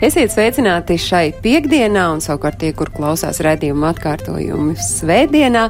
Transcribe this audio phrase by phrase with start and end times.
[0.00, 5.66] Esiet sveicināti šai piekdienā un savukārt tie, kur klausās redzījuma atkārtojumu svētdienā,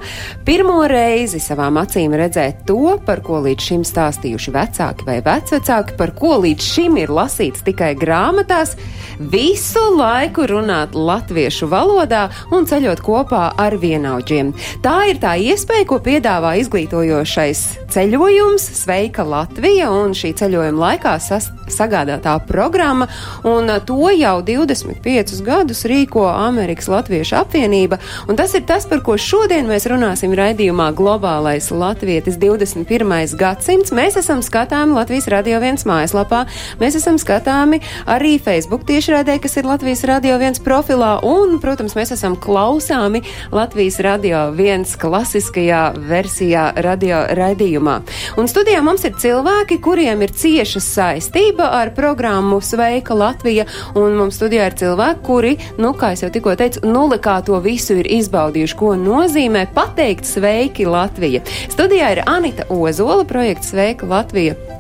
[0.47, 6.15] pirmo reizi savām acīm redzēt to, par ko līdz šim stāstījuši vecāki vai vecvecāki, par
[6.15, 8.77] ko līdz šim ir lasīts tikai grāmatās,
[9.19, 14.55] visu laiku runāt latviešu valodā un ceļot kopā ar vienaudžiem.
[14.87, 21.51] Tā ir tā iespēja, ko piedāvā izglītojošais ceļojums Sveika Latvija un šī ceļojuma laikā sas,
[21.71, 23.11] sagādātā programma,
[23.47, 27.97] un to jau 25 gadus rīko Amerikas Latviešu apvienība,
[28.29, 33.37] un tas ir tas, par ko šodien mēs runāsim raidījumā Globālais Latvietis 21.
[33.41, 33.95] gadsimts.
[33.97, 36.43] Mēs esam skatāmi Latvijas Radio 1 mājaslapā,
[36.83, 37.81] mēs esam skatāmi
[38.11, 43.23] arī Facebook tiešraidē, kas ir Latvijas Radio 1 profilā, un, protams, mēs esam klausāmi
[43.57, 47.97] Latvijas Radio 1 klasiskajā versijā radio raidījumā.
[48.41, 53.67] Un studijā mums ir cilvēki, kuriem ir cieša saistība ar programmu Sveika Latvija,
[53.97, 57.99] un mums studijā ir cilvēki, kuri, nu, kā es jau tikko teicu, nulikā to visu
[58.01, 61.45] ir izbaudījuši, ko nozīmē pateikt sveiki Latvija.
[61.73, 64.80] Studijā ir Anita Ozola, projekts Sveika Latvija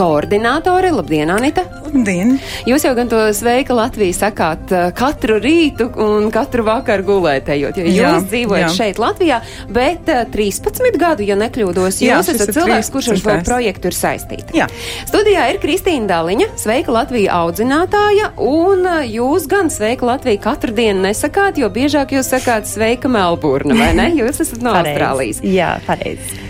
[0.00, 0.90] koordinātore.
[0.94, 1.66] Labdien, Anita!
[1.84, 2.38] Labdien!
[2.68, 7.84] Jūs jau gan to sveika Latviju sakāt uh, katru rītu un katru vakaru gulētējot, jo
[7.90, 8.70] Jā, jūs dzīvojat jā.
[8.78, 9.40] šeit Latvijā,
[9.74, 13.48] bet uh, 13 gadu, ja nekļūdos, Jā, jūs šis esat cilvēks, kurš ar šo 13.
[13.50, 14.56] projektu ir saistīts.
[14.56, 14.70] Jā.
[15.10, 21.04] Studijā ir Kristīna Daliņa, sveika Latvija audzinātāja, un uh, jūs gan sveika Latvija katru dienu
[21.10, 24.08] nesakāt, jo biežāk jūs sakāt sveika Melburna, vai ne?
[24.20, 24.72] Jūs esat no.
[24.80, 25.40] Austrālijas.
[25.44, 26.40] Jā, pareizi.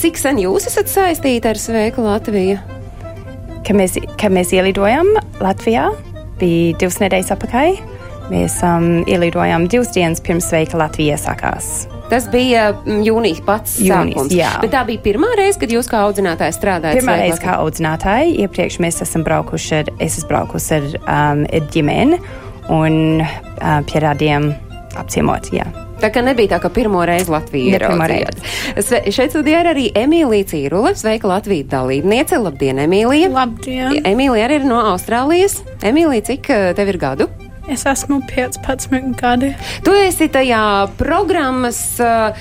[0.00, 2.73] Cik sen jūs esat saistīti ar sveika Latviju?
[3.64, 5.08] Kad mēs, kad mēs ielidojam
[5.40, 5.88] Latvijā,
[6.40, 7.76] bija divas nedēļas atpakaļ.
[8.32, 11.84] Mēs um, ielidojām divas dienas pirms Sveika Latvija iesākās.
[12.08, 14.34] Tas bija mm, jūnijas pats Jūnijas, sākums.
[14.36, 14.50] jā.
[14.62, 17.00] Bet tā bija pirmā reize, kad jūs kā audzinātājs strādājat.
[17.00, 21.68] Pirmā reize kā audzinātāji, iepriekš mēs esam braukuši ar, es esmu braukusi ar, um, ar
[21.74, 22.20] ģimeni
[22.72, 24.52] un uh, pie rādiem
[25.00, 25.50] apciemot.
[25.54, 25.66] Jā.
[26.02, 28.08] Tā kā nebija tā, ka pirmo reizi Latvija ir pirmo
[28.82, 32.40] Sve, šeit studijā ir arī Emīlija Cīrule, sveika Latvijas dalībniece.
[32.42, 33.30] Labdien, Emīlija!
[33.32, 34.00] Labdien!
[34.04, 35.60] Emīlija arī ir no Austrālijas.
[35.86, 37.30] Emīlija, cik eh, tev ir gadu?
[37.68, 39.54] Es esmu 15 gadi.
[39.84, 40.60] Tu esi tajā
[41.00, 42.36] programmas uh,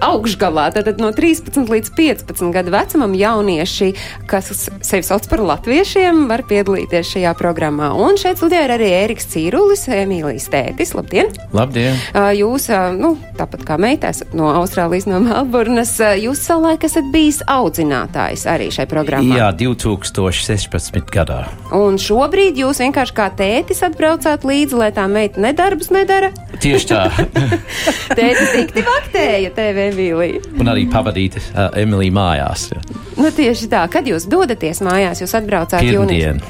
[0.00, 3.90] augšgalā, tātad no 13 līdz 15 gadu vecumam jaunieši,
[4.30, 4.48] kas
[4.80, 7.90] sevi sauc par latviešiem, var piedalīties šajā programmā.
[8.00, 10.94] Un šeit studijā ir arī Ēriks Cīrulis, Emīlijas tētis.
[10.96, 11.28] Labdien!
[11.52, 12.00] Labdien!
[12.14, 16.88] Uh, Jūs, uh, nu, tāpat kā meita, esat no Austrālijas, no Melburnas, uh, jūs savulaik
[16.88, 19.36] esat bijis audzinātājs arī šai programmā.
[19.36, 21.04] Jā, 2016.
[21.12, 21.44] gadā.
[21.76, 26.30] Un šobrīd jūs vienkārši kā tētis atbraucāt līdzi, lai tā meita nedarbus nedara.
[26.62, 27.02] Tieši tā.
[28.18, 30.44] Tētis dikti vaktēja tevi, Emīlija.
[30.60, 32.70] Un arī pavadīt uh, Emīliju mājās.
[33.16, 33.84] Nu, tieši tā.
[33.92, 36.40] Kad jūs dodaties mājās, jūs atbraucāt jūnijas.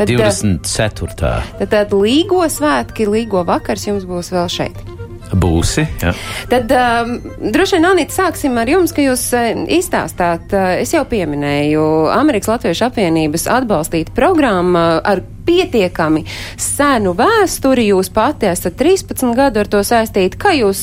[0.00, 1.12] Tad, 24.
[1.58, 4.89] Tad, tad līgo svētki, līgo vakars jums būs vēl šeit.
[5.32, 5.84] Būsi.
[6.02, 6.12] Jā.
[6.50, 7.16] Tad um,
[7.52, 12.50] droši vien, Anita, sāksim ar jums, ka jūs uh, izstāstāt, uh, es jau pieminēju, Amerikas
[12.52, 16.24] Latviešu apvienības atbalstīta programma ar pietiekami
[16.60, 17.90] senu vēsturi.
[17.90, 20.38] Jūs pati esat 13 gadu ar to saistīti.
[20.40, 20.82] Kā jūs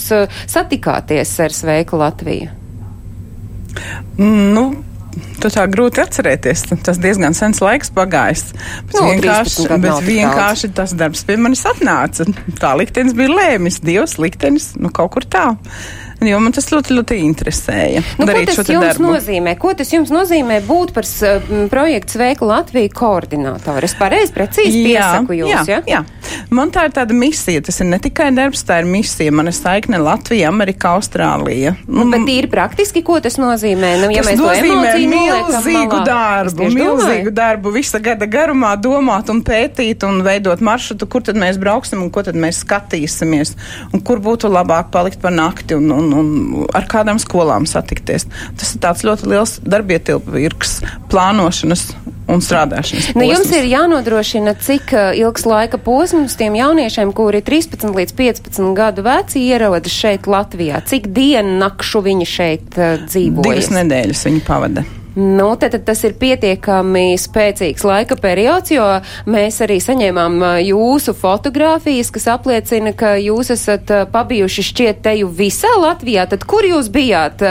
[0.49, 2.53] satikāties ar Sveiku Latviju?
[4.17, 4.71] Nu,
[5.41, 6.65] Tu tā grūti atcerēties.
[6.85, 8.49] Tas diezgan sens laiks pagājis.
[8.87, 12.27] Bet Nu, 13 vienkārši, bet vienkārši tas darbs pie manis atnāca.
[12.61, 15.47] Tā liktenis bija lēmis, Dievs liktenis, nu kaut kur tā.
[16.25, 18.01] Jo man tas ļoti, ļoti interesēja.
[18.17, 19.05] Nu, ko tas jums darbu.
[19.05, 19.53] nozīmē?
[19.61, 21.05] Ko tas jums nozīmē būt par
[21.69, 23.85] projektu Sveika Latvija koordinātoru?
[23.85, 25.81] Es pareizi, precīzi piesaku jūs, jā, ja?
[25.85, 26.01] jā.
[26.49, 27.61] Man tā ir tāda misija.
[27.67, 29.33] Tas ir ne tikai darbs, tā ir misija.
[29.35, 31.75] Man ir saikne Latvija, Amerika, Austrālija.
[31.85, 33.93] Nu, bet tīri praktiski, ko tas nozīmē?
[34.01, 40.05] Nu, ja Tas mēs nozīmē milzīgu darbu, milzīgu darbu visa gada garumā domāt un pētīt
[40.07, 43.53] un veidot maršrutu, kur tad mēs brauksim un ko tad mēs skatīsimies
[43.93, 48.27] un kur būtu labāk palikt par nakti un, un, un ar kādām skolām satikties.
[48.59, 50.79] Tas ir tāds ļoti liels darbietilpvirks
[51.11, 51.89] plānošanas
[52.27, 53.11] un strādāšanas.
[53.15, 58.73] Nu, jums ir jānodrošina, cik uh, ilgs laika posms tiem jauniešiem, kuri 13 līdz 15
[58.77, 60.83] gadu veci ierodas šeit Latvijā.
[60.87, 63.47] Cik dienu nakšu viņi šeit uh, dzīvo?
[63.47, 64.83] Divas nedēļas viņi pavada.
[65.17, 68.85] Nu, tad, tad tas ir pietiekami spēcīgs laika periods, jo
[69.25, 76.27] mēs arī saņēmām jūsu fotogrāfijas, kas apliecina, ka jūs esat pabijuši šķiet teju visā Latvijā.
[76.29, 77.41] Tad kur jūs bijāt?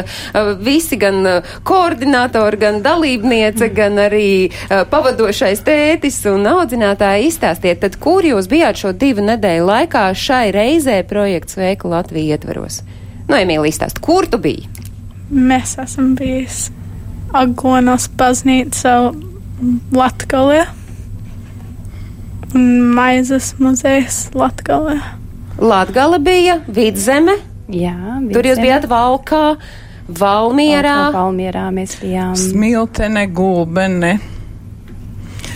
[0.63, 1.27] Visi gan
[1.67, 4.31] koordinātori, gan dalībniece, gan arī
[4.71, 11.01] pavadošais tētis un audzinātāji izstāstiet, tad kur jūs bijāt šo divu nedēļu laikā šai reizē
[11.11, 12.85] projekts Veika Latvija ietveros?
[13.27, 14.71] Nu, Emīlija, izstāst, kur tu biji?
[15.35, 16.69] Mēs esam bijis
[17.35, 19.13] Agonas baznīca
[19.93, 20.67] Latgalē.
[22.55, 25.01] un maizes muzejs Latgalē.
[25.61, 27.35] Latgala bija, Vidzeme,
[27.69, 27.97] Jā,
[28.33, 29.57] tur jūs bijāt Valkā,
[30.07, 32.37] Valmierā, Valmierā mēs bijām.
[32.39, 34.21] Smiltene, gulbene,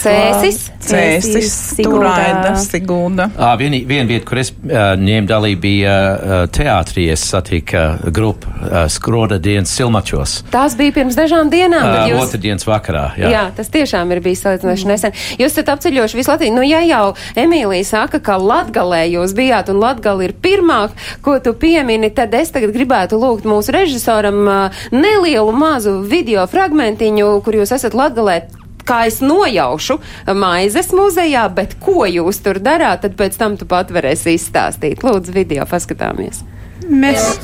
[0.00, 0.58] Cēsis.
[0.80, 2.14] cēsis, Siguldā.
[2.14, 3.26] turaida, sigulda.
[3.36, 7.10] Ah, Viena vien vieta, kur es uh, ņēmu dalību, bija uh, teātrī.
[7.12, 10.38] Es satiku uh, grupu uh, Skroda dienas silmačos.
[10.50, 11.84] Tās bija pirms dažām dienām.
[11.84, 12.22] Uh, bet jūs...
[12.24, 13.04] Otradienas vakarā.
[13.20, 13.32] Jā.
[13.34, 13.42] Jā.
[13.56, 15.16] tas tiešām ir bijis salīdzinoši nesen.
[15.40, 16.54] Jūs esat apceļojuši visu Latviju.
[16.56, 20.80] Nu, ja jau Emīlija saka, ka Latgalē jūs bijāt un Latgala ir pirmā,
[21.24, 27.34] ko tu piemini, tad es tagad gribētu lūgt mūsu režisoram uh, nelielu mazu video fragmentiņu,
[27.44, 28.59] kur jūs esat Latgalē.
[28.90, 30.00] Kā es nojaušu
[30.34, 35.04] maizes muzejā, bet ko jūs tur darāt, tad pēc tam tu pat varēsi izstāstīt.
[35.06, 36.42] Lūdzu, video paskatāmies.
[36.90, 37.38] Mēs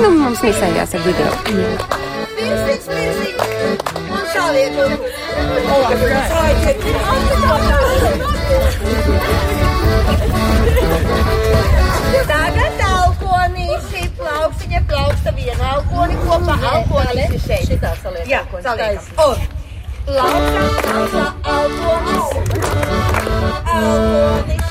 [0.00, 1.28] Nu, mums misējās ar video.
[12.28, 17.64] Tagad alkonīši plauksiņa plauksta viena alkoni kopā alkonīši šeit.
[17.70, 19.00] Šitā saliek Jā, saliek.
[19.24, 19.36] Un
[20.06, 21.24] plauksta, plauksta
[21.54, 22.26] alkonis.
[23.74, 24.64] Alkonis.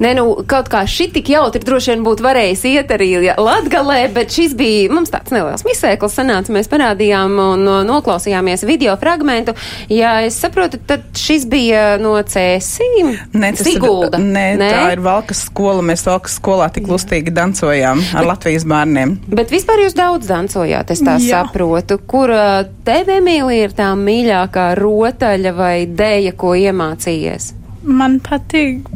[0.00, 4.32] Nē, nu, kaut kā šī tik jautri droši vien būtu varējis iet arī Latgalē, bet
[4.32, 9.54] šis bija mums tāds neliels misēklis sanāca, mēs parādījām un no, noklausījāmies video fragmentu.
[9.92, 13.12] Ja es saprotu, tad šis bija no Cēsīm?
[13.34, 14.20] Nē, tas Sigulda.
[14.20, 15.84] ir, nē, nē, tā ir Valkas skola.
[15.84, 19.16] Mēs Valkas skolā tik lustīgi dancojām ar Latvijas bērniem.
[19.32, 21.42] Bet vispār jūs daudz dancojāt, es tā Jā.
[21.42, 21.98] saprotu.
[22.08, 22.46] Kur ā,
[22.86, 27.52] tev, Emīlija, ir tā mīļākā rotaļa vai dēja, ko iemācījies?
[27.82, 28.86] man patīk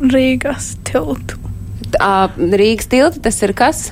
[0.00, 1.38] Rīgas tiltu.
[1.94, 3.88] Tā, Rīgas tilti, tas ir kas?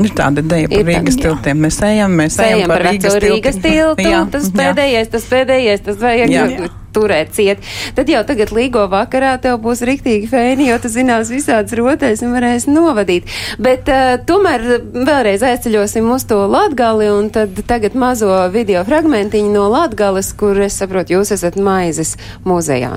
[0.00, 1.22] Ir tāda ideja par tā- Rīgas jā.
[1.26, 1.58] tiltiem.
[1.60, 4.52] Mēs ejam, mēs Ejam ejam par veco Rīgas tiltu, Jā, tas jā.
[4.56, 6.44] pēdējais, tas pēdējais, tas vajag Jā.
[6.48, 7.58] jau turēt ciet.
[7.94, 12.32] Tad jau tagad līgo vakarā tev būs riktīgi fēni, jo tu zinās visādas rotais un
[12.34, 13.28] varēs novadīt.
[13.58, 14.64] Bet uh, tomēr
[14.94, 20.80] vēlreiz aizceļosim uz to Latgali un tad tagad mazo video fragmentiņu no Latgales, kur es
[20.80, 22.96] saprotu, jūs esat maizes muzejā.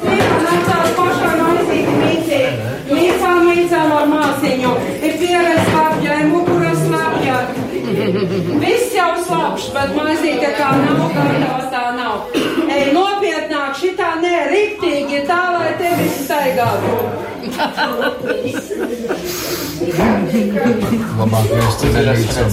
[0.00, 0.39] Nācās
[3.70, 4.70] Mīcām ar māsiņu.
[4.98, 7.36] Ir pieredze slāpjai, mugura slāpjā.
[8.64, 12.34] Viss jau slāpš, bet maizīte tā nav, gatava tā nav.
[12.66, 16.98] Ej, nopietnāk, šitā nē, riktīgi, tā, lai tevi staigātu.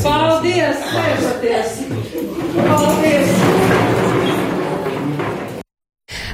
[0.06, 1.78] Paldies, sēžaties.
[2.62, 3.87] Paldies.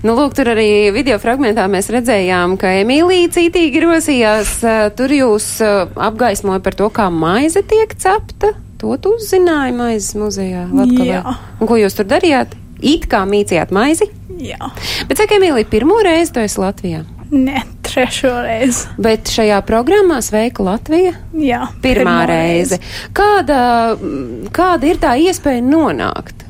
[0.03, 4.57] Nu, lūk, tur arī video fragmentā mēs redzējām, ka Emīlija cītīgi rosījās.
[4.67, 8.51] eh, Tur jūs eh, apgaismoja par to, kā maize tiek cepta.
[8.83, 11.21] To tu uzzināji maizes muzejā Latgalē.
[11.21, 11.35] Jā.
[11.61, 12.57] Un ko jūs tur darījāt?
[12.83, 14.09] It kā mīcījāt maizi.
[14.43, 14.73] Jā,
[15.07, 17.05] Bet, saka, Emīlija, pirmo reizi tu esi Latvijā.
[17.31, 18.87] ne trešo reizi.
[18.99, 22.77] Bet šajā programmā Sveika Latvija Jā, pirmā reize.
[23.15, 26.43] Kāda, mm, kāda ir tā iespēja nonākt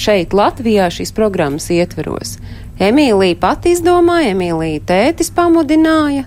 [0.00, 2.38] šeit Latvijā šīs programmas ietveros?
[2.80, 6.24] Emīlija pati izdomāja, Emīlija tētis pamudināja.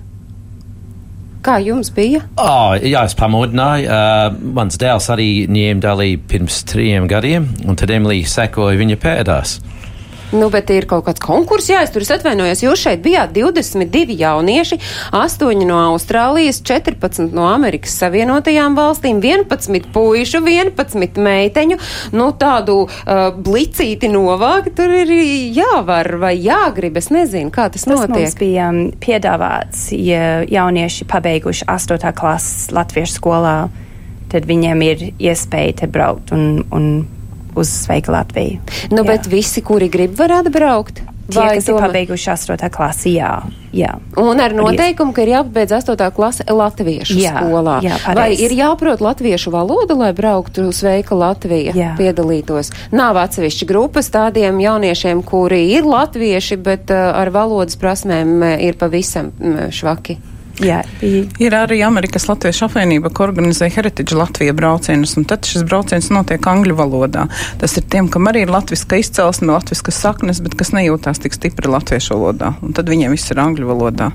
[1.43, 2.21] Kā jums bija?
[2.39, 3.87] Oh, jā, es pamodināju.
[3.89, 9.57] Uh, mans dēls arī ņēma dalību pirms trim gadiem, un tad Emīlija sekoja viņa pēdās.
[10.33, 12.63] Nu, bet ir kaut kāds konkurss, jā, es atvainojos.
[12.65, 14.79] Jūs šeit bijāt 22 jaunieši,
[15.13, 21.77] 8 no Austrālijas, 14 no Amerikas Savienotajām valstīm, 11 puišu, 11 meiteņu.
[22.17, 25.13] Nu, tādu uh, blicīti novākt, tur ir
[25.53, 28.33] jāvar vai jāgrib, es nezinu, kā tas, Tas notiek.
[28.41, 32.09] bija um, piedāvāts, ja jaunieši pabeiguši 8.
[32.17, 33.57] klases latviešu skolā,
[34.33, 37.05] tad viņiem ir iespēja te braukt un, un
[37.55, 38.59] uz Sveika Latviju.
[38.91, 39.07] Nu, Jā.
[39.07, 41.01] bet visi, kuri grib, var atbraukt.
[41.23, 42.69] Tie, Vai kas ir tomēr- pabeiguši 8.
[42.69, 43.29] klasi, jā.
[43.73, 43.93] jā.
[44.19, 46.09] Un ar noteikumu, ka ir jāpabeidz 8.
[46.11, 47.77] klase latviešu Jā, skolā.
[47.81, 48.43] jā, Vai pareizi.
[48.43, 51.93] ir jāprot latviešu valoda, lai brauktu uz Sveika Latvija, Jā.
[51.97, 52.73] piedalītos?
[52.91, 58.75] Nav atsevišķi grupas tādiem jauniešiem, kuri ir latvieši, bet uh, ar valodas prasmēm uh, ir
[58.75, 60.17] pavisam mm, švaki.
[60.63, 65.65] Jā, bija Ir arī Amerikas Latviešu apvienība, ka organizē Heritage Latvija braucienus, un tad šis
[65.67, 67.25] brauciens notiek angļu valodā.
[67.61, 71.71] Tas ir tiem, kam arī ir latviska izcelsme, latviska saknes, bet kas nejūtās tik stipri
[71.71, 72.53] latviešu valodā.
[72.63, 74.11] Un tad viņiem viss ir angļu valodā.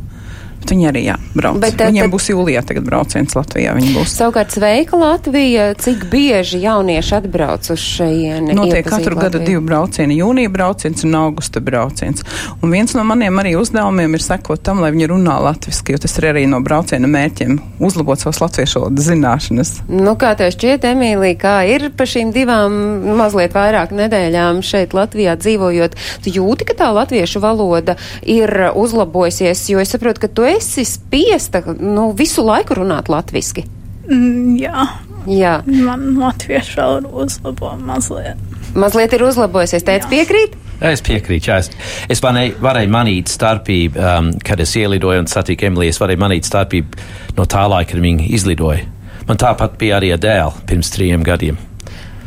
[0.59, 1.61] Bet viņi arī jā, brauc.
[1.61, 3.75] Bet, eh, Viņiem tad- būs jūlijā tagad brauciens Latvijā.
[4.05, 8.55] Savukārt, sveika Latvija, cik bieži jaunieši atbrauc uz šejieni?
[8.55, 9.47] Notiek katru gadu Latviju?
[9.47, 12.23] divi braucieni- jūnija brauciens un augusta brauciens.
[12.63, 16.19] Un viens no maniem arī uzdevumiem ir sekot tam, lai viņi runā latviski, jo tas
[16.19, 19.81] ir arī no brauciena mērķiem- uzlabot savas latviešu valodas zināšanas.
[19.89, 22.73] Nu, kā tev šķiet, Emīlija, kā ir pa šīm divām
[23.17, 25.93] mazliet vairāk nedēļām šeit Latvijā dzīvojot?
[26.25, 31.63] Tu jūti, ka tā latviešu valoda ir uzlabojusies, jo es saprotu, ka tu esi spiesta
[31.81, 33.67] nu, visu laiku runāt latviski.
[34.09, 34.87] Mm, jā,
[35.29, 38.39] Jā, man latviešu valoda uzlabo mazliet.
[38.75, 39.85] mazliet ir uzlabojusies.
[39.85, 40.55] Teic, piekrīt?
[40.81, 41.59] Es piekrītu, jā.
[41.59, 41.71] Es,
[42.09, 45.93] es varēju, varēju manīt starpību, um, kad es ielidoju un satiku Emīliju.
[45.93, 47.03] Es varēju manīt starpību
[47.37, 48.87] no tā laika, kad viņa izlidoja.
[49.29, 51.59] Man tāpat bija arī ar dēlu pirms trim gadiem.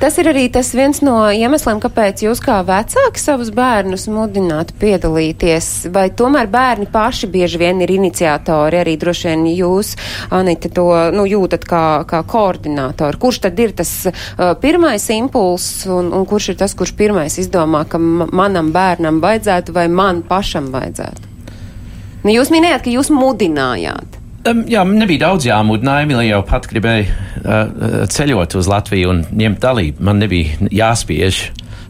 [0.02, 5.68] Tas ir arī tas viens no iemesliem, kāpēc jūs kā vecāki savus bērnus mudinātu piedalīties,
[5.94, 9.92] vai tomēr bērni paši bieži vien ir iniciatori, arī droši vien jūs,
[10.34, 13.20] Anita, to nu, jūtat kā, kā koordinātori.
[13.22, 14.16] Kurš tad ir tas uh,
[14.64, 19.78] pirmais impulss un, un kurš ir tas, kurš pirmais izdomā, ka ma- manam bērnam vajadzētu
[19.78, 21.30] vai man pašam vajadzētu?
[22.26, 24.21] Nu, jūs minējāt, ka jūs mudinājāt.
[24.42, 26.00] Um, jā, man nebija daudz jāmudina.
[26.02, 30.02] Emīlija jau pat gribēja uh, ceļot uz Latviju un ņemt dalību.
[30.08, 31.44] Man nebija jāspiež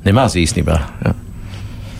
[0.04, 0.80] nemaz īstenībā.
[1.06, 1.14] Jā.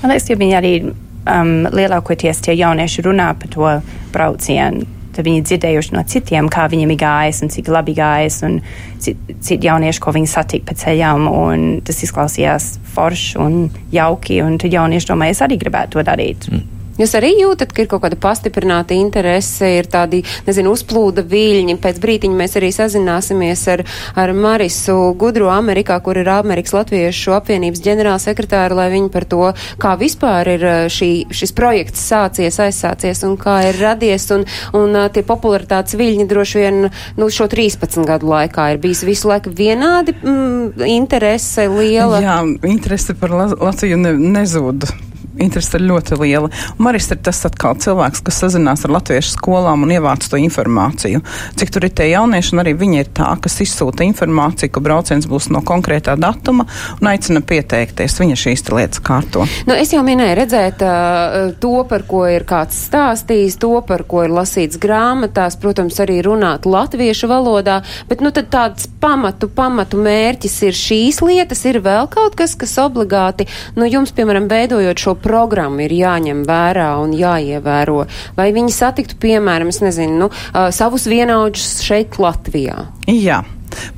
[0.02, 3.70] Man liekas, ka viņi arī um, lielākoties tie jaunieši runā par to
[4.12, 4.88] braucienu.
[5.12, 8.60] Tad viņi dzirdējuši no citiem, kā viņiem ir gājis un cik labi gājis, un
[9.04, 13.58] citi cit jaunieši, ko viņi satika pa ceļām, un tas izklausījās forši un
[13.92, 16.48] jauki, un tad jaunieši domāja, es arī gribētu to darīt.
[16.48, 16.81] Mm.
[17.02, 21.74] Jūs arī jūtat, ka ir kaut kāda pastiprināta interese, ir tādi, nezinu, uzplūda viļņi.
[21.82, 23.82] Pēc brītiņa mēs arī sazināsimies ar,
[24.22, 29.50] ar Marisu Gudru Amerikā, kur ir Amerikas Latviešu apvienības ģenerālsekretāra, lai viņi par to,
[29.82, 34.30] kā vispār ir uh, šī, šis projekts sācies, aizsācies un kā ir radies.
[34.38, 34.46] Un,
[34.78, 36.82] un uh, tie popularitātes viļņi droši vien
[37.18, 42.22] nu, šo 13 gadu laikā ir bijis visu laiku vienādi mm, interese liela.
[42.22, 45.11] Jā, interese par La Latviju ne, nezūd.
[45.40, 46.50] Interese ir ļoti liela.
[46.76, 51.22] Un Maris ir tas atkal cilvēks, kas sazinās ar latviešu skolām un ievāc to informāciju.
[51.60, 55.28] Cik tur ir tie jaunieši, un arī viņi ir tā, kas izsūta informāciju, ka brauciens
[55.30, 56.68] būs no konkrētā datuma
[57.00, 58.20] un aicina pieteikties.
[58.22, 59.46] Viņa šīs lietas kārto.
[59.70, 64.26] Nu, es jau minēju redzēt uh, to, par ko ir kāds stāstījis, to, par ko
[64.26, 70.58] ir lasīts grāmatās, protams, arī runāt latviešu valodā, bet nu tad tāds pamatu, pamatu mērķis
[70.68, 73.48] ir šīs lietas, ir vēl kaut kas, kas obligāti,
[73.78, 78.04] nu jums, piemēram, veidojot šo programmu, ir jāņem vērā un jāievēro.
[78.38, 80.30] Vai viņi satiktu, piemēram, es nezinu, nu,
[80.76, 82.86] savus vienaudžus šeit Latvijā?
[83.08, 83.42] Jā.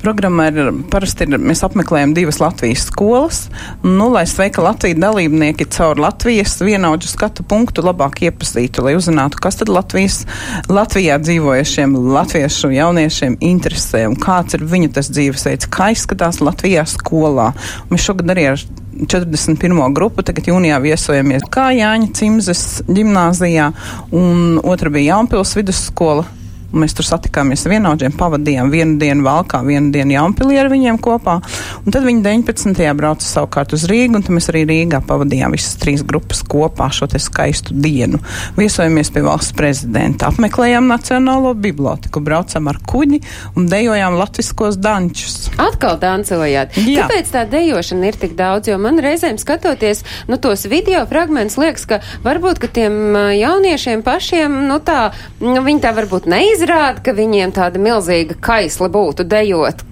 [0.02, 3.42] Programma ir parasti, ir, mēs apmeklējam divas Latvijas skolas,
[3.86, 9.62] nu, lai sveika Latvija dalībnieki caur Latvijas vienaudžu skatu punktu labāk iepazītu, lai uzzinātu, kas
[9.62, 10.24] tad Latvijas,
[10.72, 17.52] Latvijā dzīvojušiem latviešu jauniešiem interesē un kāds ir viņu tas dzīvesveids, kā izskatās Latvijā skolā.
[17.86, 18.64] Un mēs šogad arī ar
[18.94, 19.94] 41.
[19.96, 23.72] grupu tagad jūnijā viesojamies kā Jāņa Cimzes ģimnāzijā
[24.14, 26.28] un otra bija Jaunpils vidusskola.
[26.74, 30.98] Un Mēs tur satikāmies ar vienaudžiem, pavadījām vienu dienu Valkā, vienu dienu Jaunpilī ar viņiem
[31.00, 31.38] kopā.
[31.86, 32.82] Un tad viņi 19.
[32.98, 37.08] brauca savukārt uz Rīgu, un tad mēs arī Rīgā pavadījām visas trīs grupas kopā šo
[37.12, 38.20] te skaistu dienu.
[38.58, 43.22] Viesojamies pie valsts prezidenta, apmeklējām Nacionālo biblioteku, braucam ar kuģi
[43.56, 45.54] un dejojām latviskos dančus.
[45.62, 46.76] Atkal dancojāt.
[46.84, 47.06] Jā.
[47.06, 48.74] Kāpēc tā dejošana ir tik daudz?
[48.74, 54.60] Jo man reizēm skatoties, nu, tos video fragmentus, liekas, ka varbūt, ka tiem jauniešiem pašiem,
[54.68, 56.28] nu, tā, nu, viņi tā varbūt
[56.64, 59.84] neizrāda, ka viņiem tāda milzīga kaisla būtu dejot.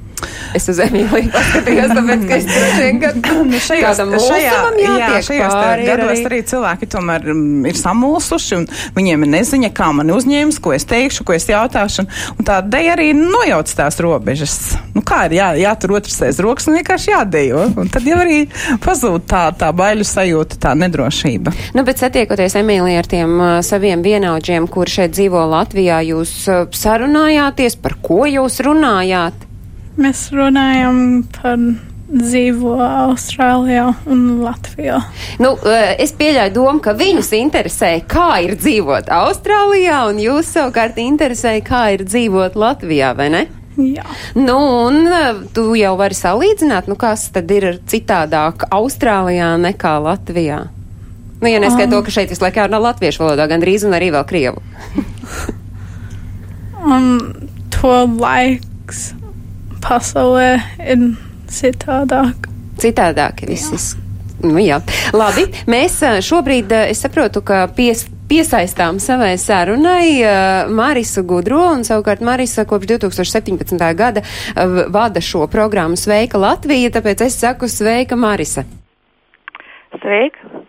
[0.57, 3.45] Es uz Emīliju paskatījos, tāpēc, ka es droši vien, ka Nu,
[3.81, 8.65] kādam šajā, jā, ir gados arī- cilvēki tomēr mm, ir samulsuši un
[8.97, 12.03] viņiem ir neziņa, kā man uzņēmis, ko es teikšu, ko es jautāšu.
[12.03, 14.55] Un, un tā deja arī nojauc tās robežas.
[14.95, 17.67] Nu, kā ir jā, jātur otrs aiz rokas un vienkārši jādejo.
[17.81, 18.41] Un tad jau arī
[18.83, 21.53] pazūd tā, tā baiļu sajūta, tā nedrošība.
[21.77, 26.65] Nu, bet satiekoties Emīlija ar tiem uh, saviem vienaudžiem, kur šeit dzīvo Latvijā, jūs uh,
[26.75, 29.47] sarunājāties, par ko jūs runājāt?
[30.01, 31.59] Mēs runājam par
[32.09, 34.97] dzīvo Austrālijā un Latvijā.
[35.43, 40.97] Nu, uh, es pieļauju domu, ka viņus interesē, kā ir dzīvot Austrālijā, un jūs savukārt
[41.03, 43.43] interesē, kā ir dzīvot Latvijā, vai ne?
[43.77, 44.07] Jā.
[44.35, 50.65] Nu, un uh, tu jau vari salīdzināt, nu, kas tad ir citādāk Austrālijā nekā Latvijā?
[51.41, 54.25] Nu, ja neskait to, ka šeit visu laiku jārunā latviešu valodā, gandrīz un arī vēl
[54.29, 54.65] krievu.
[56.97, 57.09] un
[57.77, 59.11] to laiks
[59.83, 60.53] pasaulē
[60.85, 61.09] ir
[61.51, 62.47] citādāk.
[62.81, 63.95] Citādāk ir viss.
[64.41, 64.79] Nu, jā.
[65.13, 72.23] Labi, mēs šobrīd, es saprotu, ka pies, piesaistām savai sarunai uh, Marisu Gudro, un savukārt
[72.25, 73.77] Marisa kopš 2017.
[73.97, 78.65] gada uh, vada šo programmu Sveika Latvija, tāpēc es saku Sveika Marisa.
[79.99, 80.65] Sveika!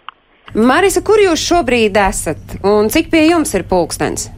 [0.52, 4.28] Marisa, kur jūs šobrīd esat, un cik pie jums ir pulkstens?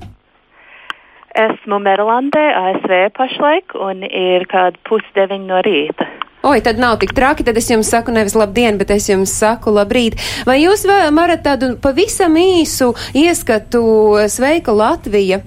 [1.34, 6.06] Esmu Merlandē, ASV pašlaik, un ir kāda pusdeviņi no rīta.
[6.44, 9.72] Oi, tad nav tik traki, tad es jums saku nevis labdien, bet es jums saku
[9.72, 10.18] labrīt.
[10.46, 13.82] Vai jūs va- varat tādu pavisam īsu ieskatu
[14.28, 15.40] Sveika Latvija?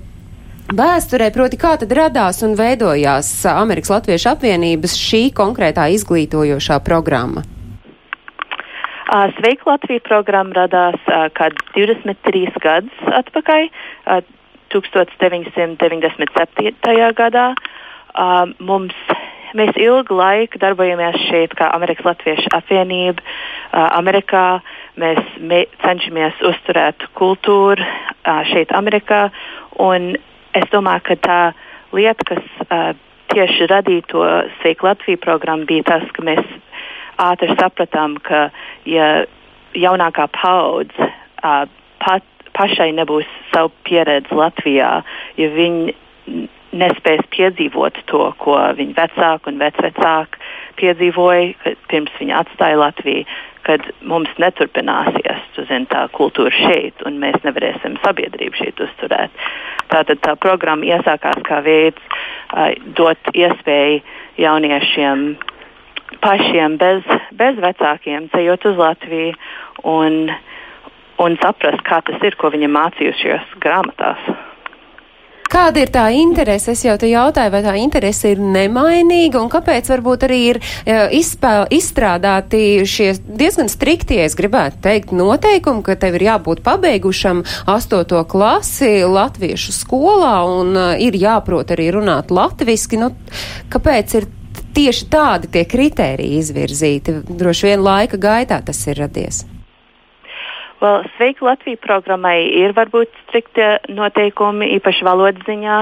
[0.68, 7.46] Vēsturē, proti, kā tad radās un veidojās Amerikas Latviešu apvienības šī konkrētā izglītojošā programma?
[9.38, 11.00] Sveika Latvija programma radās
[11.38, 13.70] kāds 23 gadus atpakaļ,
[14.74, 17.14] 1997.
[17.18, 17.48] gadā.
[18.18, 18.96] Uh, mums,
[19.58, 23.22] mēs ilgu laiku darbojamies šeit kā Amerikas Latviešu apvienība.
[23.22, 23.26] Uh,
[24.00, 24.46] Amerikā
[24.98, 27.90] mēs me, cenšamies uzturēt kultūru uh,
[28.52, 29.22] šeit Amerikā.
[30.58, 31.42] Es domāju, ka tā
[31.94, 32.94] lieta, kas uh,
[33.34, 34.20] tieši radīja to
[34.62, 36.46] Sveika Latvija programmu, bija tas, ka mēs
[37.22, 38.50] ātri sapratām, ka
[38.90, 39.08] ja
[39.78, 41.12] jaunākā paudze
[41.44, 41.66] uh,
[42.02, 42.26] pat,
[42.58, 44.92] pašai nebūs savu pieredzi Latvijā,
[45.38, 45.96] ja viņi
[46.78, 50.42] nespēs piedzīvot to, ko viņu vecāki un vecvecāki
[50.78, 53.26] piedzīvoja, pirms viņi atstāja Latviju,
[53.68, 59.44] kad mums neturpināsies tu zini, tā kultūra šeit, un mēs nevarēsim sabiedrību šeit uzturēt.
[59.92, 64.02] Tātad tā programma iesākās kā veids uh, dot iespēju
[64.40, 65.28] jauniešiem
[66.24, 67.04] pašiem bez,
[67.36, 69.34] bez vecākiem ceļot uz Latviju
[69.84, 70.30] un,
[71.24, 74.30] un saprast, kā tas ir, ko viņi mācījušies grāmatās.
[75.48, 76.74] Kāda ir tā interese?
[76.76, 80.98] Es jau te jautāju, vai tā interese ir nemainīga un kāpēc varbūt arī ir e,
[81.22, 88.26] izspēl, izstrādāti šie diezgan striktie, es gribētu teikt, noteikumi, ka tev ir jābūt pabeigušam astoto
[88.28, 93.00] klasi latviešu skolā un uh, ir jāprot arī runāt latviski.
[93.00, 93.14] Nu,
[93.72, 94.28] kāpēc ir
[94.76, 97.22] tieši tādi tie kritēriji izvirzīti?
[97.40, 99.46] Droši vien laika gaitā tas ir radies.
[100.82, 105.78] Well, Sveika Latvija programmai ir varbūt strikti noteikumi, īpaši valodas ziņā,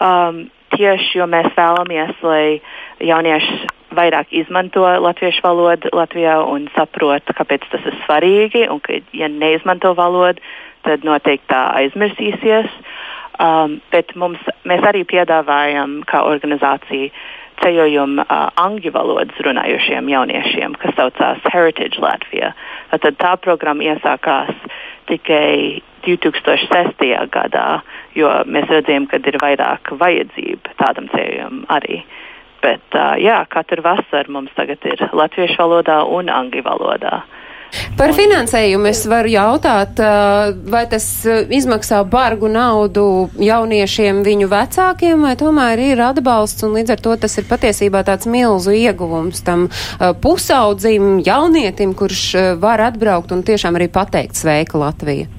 [0.00, 0.38] um,
[0.72, 2.44] tieši jo mēs vēlamies, lai
[3.04, 3.58] jaunieši
[3.98, 9.92] vairāk izmanto latviešu valodu Latvijā un saprot, kāpēc tas ir svarīgi, un ka, ja neizmanto
[9.98, 10.40] valodu,
[10.88, 12.72] tad noteikti tā aizmirsīsies.
[13.40, 17.12] Um, bet mums, mēs arī piedāvājam kā organizācija
[17.62, 22.52] ceļojumu uh, angļu valodas runājošiem jauniešiem, kas saucās Heritage Latvija.
[22.90, 24.52] Tad tā programma iesākās
[25.10, 27.04] tikai 2006.
[27.34, 27.66] gadā,
[28.16, 32.02] jo mēs redzējām, ka ir vairāk vajadzība tādam ceļojumam arī.
[32.64, 37.22] Bet uh, jā, katru vasaru mums tagad ir latviešu valodā un angļu valodā.
[37.98, 40.00] Par finansējumu es varu jautāt,
[40.72, 43.04] vai tas izmaksā bargu naudu
[43.40, 48.28] jauniešiem viņu vecākiem, vai tomēr ir atbalsts, un līdz ar to tas ir patiesībā tāds
[48.30, 49.68] milzu ieguvums tam
[50.22, 52.24] pusaudzim, jaunietim, kurš
[52.62, 55.30] var atbraukt un tiešām arī pateikt sveika Latvija.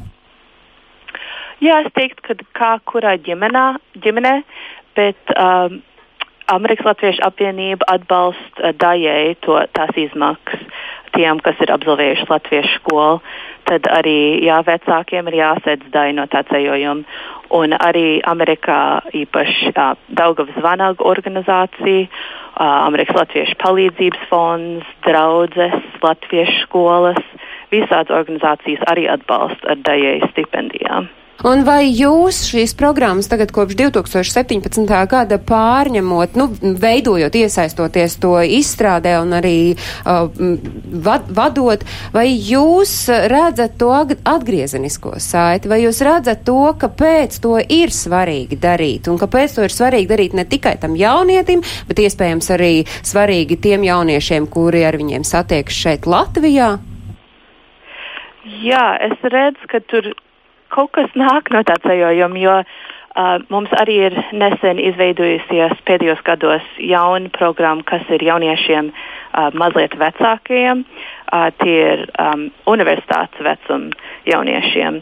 [1.62, 3.66] Jā, es teiktu, ka kā kurā ģimenā,
[4.02, 4.34] ģimenē,
[4.98, 5.82] bet um,
[6.52, 9.38] Amerikas Latviešu apvienība atbalsta uh, daļēji
[9.76, 10.68] tās izmaksas
[11.16, 13.20] tiem, kas ir absolvējuši latviešu skolu.
[13.70, 17.20] Tad arī jā, vecākiem ir jāsēdz daļa no tā ceļojuma.
[17.52, 18.82] Un arī Amerikā
[19.22, 27.24] īpaši uh, Daugavas Vanaga organizācija, uh, Amerikas Latviešu palīdzības fonds, draudzes, latviešu skolas,
[27.72, 31.12] visādas organizācijas arī atbalsta ar daļēju stipendijām.
[31.48, 34.84] Un vai jūs šīs programmas tagad kopš 2017.
[35.10, 36.46] gada pārņemot, nu,
[36.84, 40.30] veidojot, iesaistoties to izstrādē un arī uh,
[41.08, 42.94] vad, vadot, vai jūs
[43.34, 49.58] redzat to atgriezenisko saiti, vai jūs redzat to, kāpēc to ir svarīgi darīt un kāpēc
[49.58, 54.86] to ir svarīgi darīt ne tikai tam jaunietim, bet iespējams arī svarīgi tiem jauniešiem, kuri
[54.86, 56.76] ar viņiem satiekas šeit Latvijā?
[58.62, 60.14] Jā, es redzu, ka tur
[60.72, 66.66] kaut kas nāk no tā ceļojuma, jo uh, mums arī ir nesen izveidojusies pēdējos gados
[66.80, 70.86] jauna programma, kas ir jauniešiem uh, mazliet vecākajiem.
[71.32, 73.94] Uh, tie ir um, universitātes vecuma
[74.28, 75.00] jauniešiem,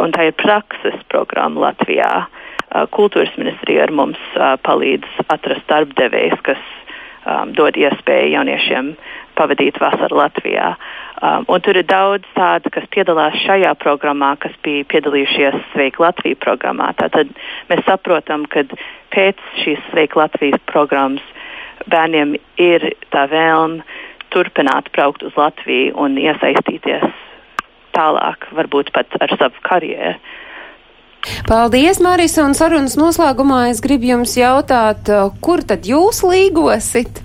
[0.00, 2.26] un tā ir prakses programma Latvijā.
[2.70, 6.60] Uh, kultūras ministrija ar mums uh, palīdz atrast darbdevējs, kas
[7.24, 8.94] um, dod iespēju jauniešiem
[9.40, 10.74] pavadīt vasaru Latvijā.
[11.20, 16.92] Um, tur ir daudz tādu, kas piedalās šajā programmā, kas bija piedalījušies Sveika Latvija programmā.
[17.00, 17.32] Tātad
[17.72, 18.64] mēs saprotam, ka
[19.14, 21.24] pēc šīs Sveika Latvijas programmas
[21.90, 23.84] bērniem ir tā vēlme
[24.30, 27.08] turpināt braukt uz Latviju un iesaistīties
[27.96, 30.14] tālāk, varbūt pat ar savu karjeru.
[31.44, 35.10] Paldies, Maris, un sarunas noslēgumā es gribu jums jautāt,
[35.44, 37.20] kur tad jūs līgosit?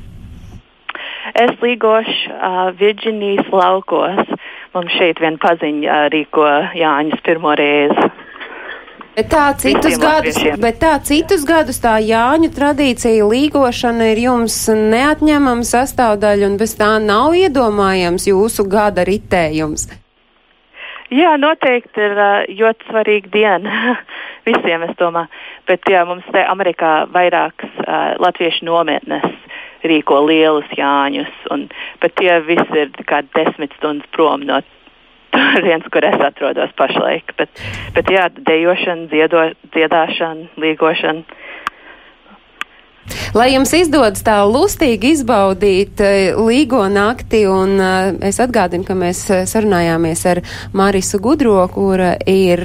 [1.34, 4.30] Es līgošu uh, Virģinijas laukos.
[4.76, 6.46] Mums šeit vien paziņa rīko
[6.78, 8.12] Jāņus pirmo reizi.
[9.16, 15.64] Bet tā, citus gadus, bet tā citus gadus tā Jāņu tradīcija līgošana ir jums neatņemama
[15.64, 19.88] sastāvdaļa un bez tā nav iedomājams jūsu gada ritējums.
[21.16, 22.20] Jā, noteikti ir
[22.60, 23.96] ļoti svarīga diena
[24.50, 25.32] visiem, es domāju.
[25.70, 29.32] Bet jā, mums te Amerikā vairākas uh, latviešu nometnes
[29.92, 31.68] rīko lielus jāņus, un,
[32.02, 34.62] bet tie visi ir kā desmit stundas prom no
[35.36, 37.36] turienes, kur es atrodos pašlaik.
[37.40, 37.64] Bet,
[37.96, 41.44] bet jā, dejošana, dziedo, dziedāšana, līgošana
[43.36, 49.26] Lai jums izdodas tā lustīgi izbaudīt uh, līgo nakti, un uh, es atgādinu, ka mēs
[49.30, 50.42] uh, sarunājāmies ar
[50.76, 52.64] Marisu Gudro, kura ir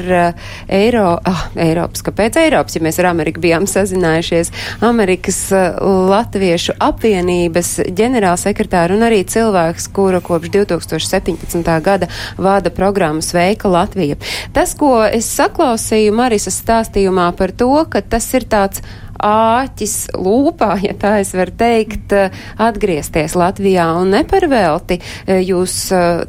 [0.71, 4.53] Eiro, ah, Eiropas, kāpēc Eiropas, ja mēs ar Ameriku bijām sazinājušies,
[4.87, 11.75] Amerikas Latviešu apvienības ģenerālsekretāra un arī cilvēks, kura kopš 2017.
[11.85, 14.17] gada vada programmu Sveika Latvija.
[14.55, 18.85] Tas, ko es saklausīju Marisas stāstījumā par to, ka tas ir tāds
[19.25, 22.15] āķis lūpā, ja tā es varu teikt,
[22.61, 25.01] atgriezties Latvijā un neparvelti.
[25.29, 25.83] Jūs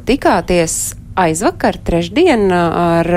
[0.08, 0.80] tikāties
[1.14, 3.08] aizvakar, trešdien, ar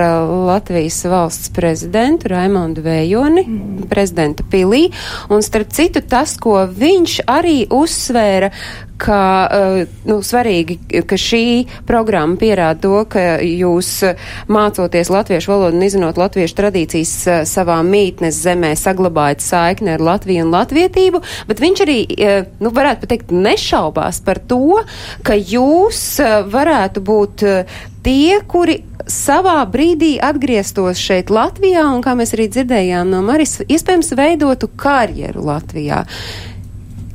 [0.48, 3.86] Latvijas valsts prezidentu Raimondu Vējoni, mm.
[3.92, 4.90] prezidenta pilī,
[5.32, 8.52] un starp citu tas, ko viņš arī uzsvēra,
[9.02, 10.78] ka uh, nu, svarīgi,
[11.08, 11.44] ka šī
[11.88, 13.92] programma pierāda to, ka jūs
[14.52, 20.46] mācoties latviešu valodu un izzinot latviešu tradīcijas uh, savā mītnes zemē saglabājat saikni ar Latviju
[20.46, 24.82] un latvietību, bet viņš arī, uh, nu, varētu pateikt, nešaubās par to,
[25.26, 26.06] ka jūs
[26.52, 27.44] varētu būt
[28.06, 28.80] tie, kuri
[29.10, 35.46] savā brīdī atgrieztos šeit Latvijā un, kā mēs arī dzirdējām no Maris, iespējams veidotu karjeru
[35.46, 36.04] Latvijā.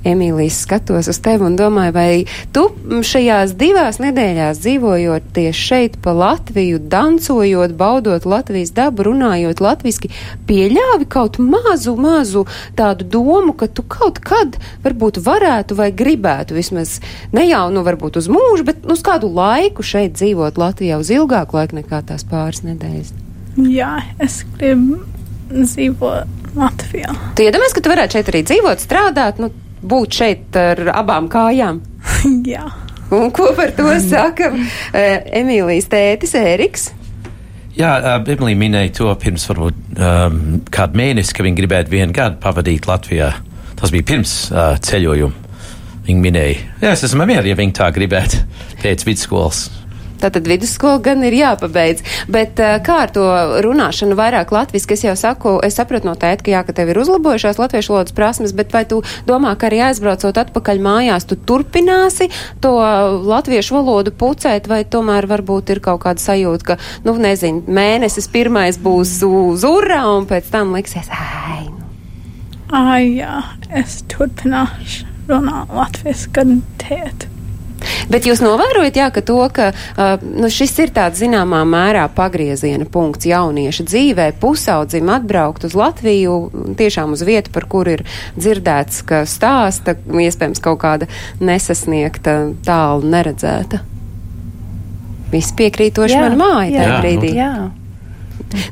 [0.05, 2.11] Emīlijas skatos uz tevi un domāju, vai
[2.57, 2.65] tu
[3.05, 10.09] šajās divās nedēļās dzīvojot tieši šeit pa Latviju, dancojot, baudot Latvijas dabu, runājot latviski,
[10.49, 12.47] pieļāvi kaut mazu, mazu
[12.79, 16.99] tādu domu, ka tu kaut kad varbūt varētu vai gribētu vismaz
[17.37, 21.61] ne jau, nu, varbūt uz mūžu, bet uz kādu laiku šeit dzīvot Latvijā uz ilgāku
[21.61, 23.13] laiku nekā tās pāris nedēļas.
[23.61, 25.03] Jā, es gribu
[25.53, 27.15] dzīvot Latvijā.
[27.37, 29.51] Tu iedomājies, ka tu varētu šeit arī dzīvot, strādāt, nu,
[29.83, 31.81] būt šeit ar abām kājām.
[32.53, 32.67] Jā.
[33.11, 34.65] Un ko par to saka uh,
[35.41, 36.91] Emīlijas tētis Ēriks?
[37.79, 40.41] Jā, Emīlija minēja to pirms varbūt um,
[40.75, 43.33] kādu mēnesi, ka viņa gribētu vienu gadu pavadīt Latvijā.
[43.79, 45.49] Tas bija pirms uh, ceļojuma.
[46.07, 48.41] Viņa minēja, jā, es esmu mierīgi, ja viņa tā gribētu
[48.83, 49.69] pēc vidusskolas.
[50.21, 52.05] Tātad vidusskola gan ir jāpabeidz.
[52.31, 53.27] Bet uh, kā ar to
[53.65, 54.99] runāšanu vairāk latviski?
[54.99, 58.17] Es jau saku, es sapratu no tēta, ka jā, ka tev ir uzlabojušās latviešu valodas
[58.17, 62.31] prasmes, bet vai tu domā, ka arī aizbraucot atpakaļ mājās, tu turpināsi
[62.63, 62.75] to
[63.31, 68.81] latviešu valodu pucēt, vai tomēr varbūt ir kaut kāda sajūta, ka, nu, nezinu, mēnesis pirmais
[68.81, 71.67] būs uz urā un pēc tam liksies, ai.
[71.71, 71.87] Nu.
[72.71, 73.41] Ai, jā,
[73.75, 77.27] es turpināšu runāt latviešu, kad tēt.
[78.11, 82.87] Bet jūs novērojat, jā, ka to, ka uh, nu, šis ir tāds zināmā mērā pagrieziena
[82.91, 86.39] punkts jaunieša dzīvē, pusaudzim atbraukt uz Latviju,
[86.81, 88.05] tiešām uz vietu, par kur ir
[88.39, 93.85] dzirdēts, ka stāsta, iespējams, kaut kāda nesasniegta, tālu neredzēta.
[95.31, 97.33] Viss piekrītoši man māja tajā brīdī.
[97.39, 97.55] Jā.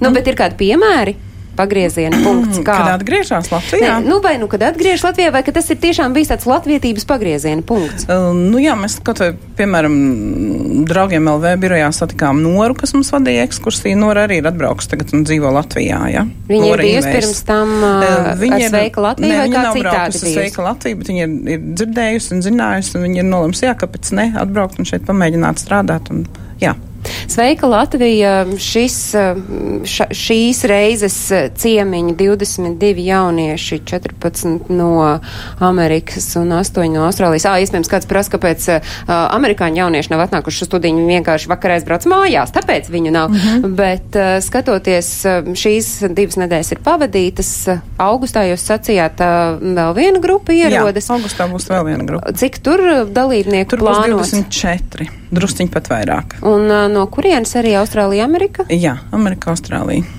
[0.03, 1.15] Nu, bet ir kādi piemēri?
[1.59, 2.63] Pagrieziena punkts.
[2.63, 3.99] Kā kad atgriežas Latvijā?
[3.99, 7.65] Ne, nu, vai nu, kad atgriežas Latvijā, vai tas ir tiešām bijis tāds latvietības pagrieziena
[7.67, 8.09] punkts?
[8.09, 9.99] Uh, nu, jā, mēs kaut vai, piemēram,
[10.89, 13.99] draugiem LV birojā satikām Noru, kas mums vadīja ekskursiju.
[13.99, 16.25] Nora arī ir atbraukusi tagad un dzīvo Latvijā, jā.
[16.49, 20.21] Viņa Nora ir bijusi pirms tam uh, viņa ir sveika Latvijā ne, vai kā citādi
[20.21, 23.75] uz sveika Latviju, bet viņa ir, ir dzirdējusi un zinājusi, un viņa ir nolems, jā,
[23.79, 26.13] kāpēc ne, atbraukt un šeit pamēģināt strādāt.
[26.15, 26.25] Un,
[26.63, 26.77] jā.
[27.29, 28.47] Sveika Latvija!
[28.59, 28.97] Šis,
[29.85, 31.17] ša, šīs reizes
[31.61, 35.19] ciemiņi 22 jaunieši, 14 no
[35.59, 37.47] Amerikas un 8 no Austrālijas.
[37.49, 38.95] Ā, iespējams, kāds prasa, kāpēc uh,
[39.37, 43.31] amerikāņu jaunieši nav atnākuši uz studiju, viņi vienkārši vakarā aizbrauc mājās, tāpēc viņu nav.
[43.31, 43.77] Mm -hmm.
[43.79, 45.11] Bet uh, skatoties,
[45.55, 47.53] šīs divas nedēļas ir pavadītas.
[47.99, 51.09] Augustā jūs sacījāt, uh, vēl viena grupa ierodas.
[51.09, 52.33] Jā, augustā būs vēl viena grupa.
[52.33, 56.39] Cik tur dalībnieku tur būs 24, drusciņi pat vairāk.
[56.49, 58.67] Un uh, no kurienes arī Austrālija, Amerika?
[58.73, 60.18] Jā, Amerika, Austrālija.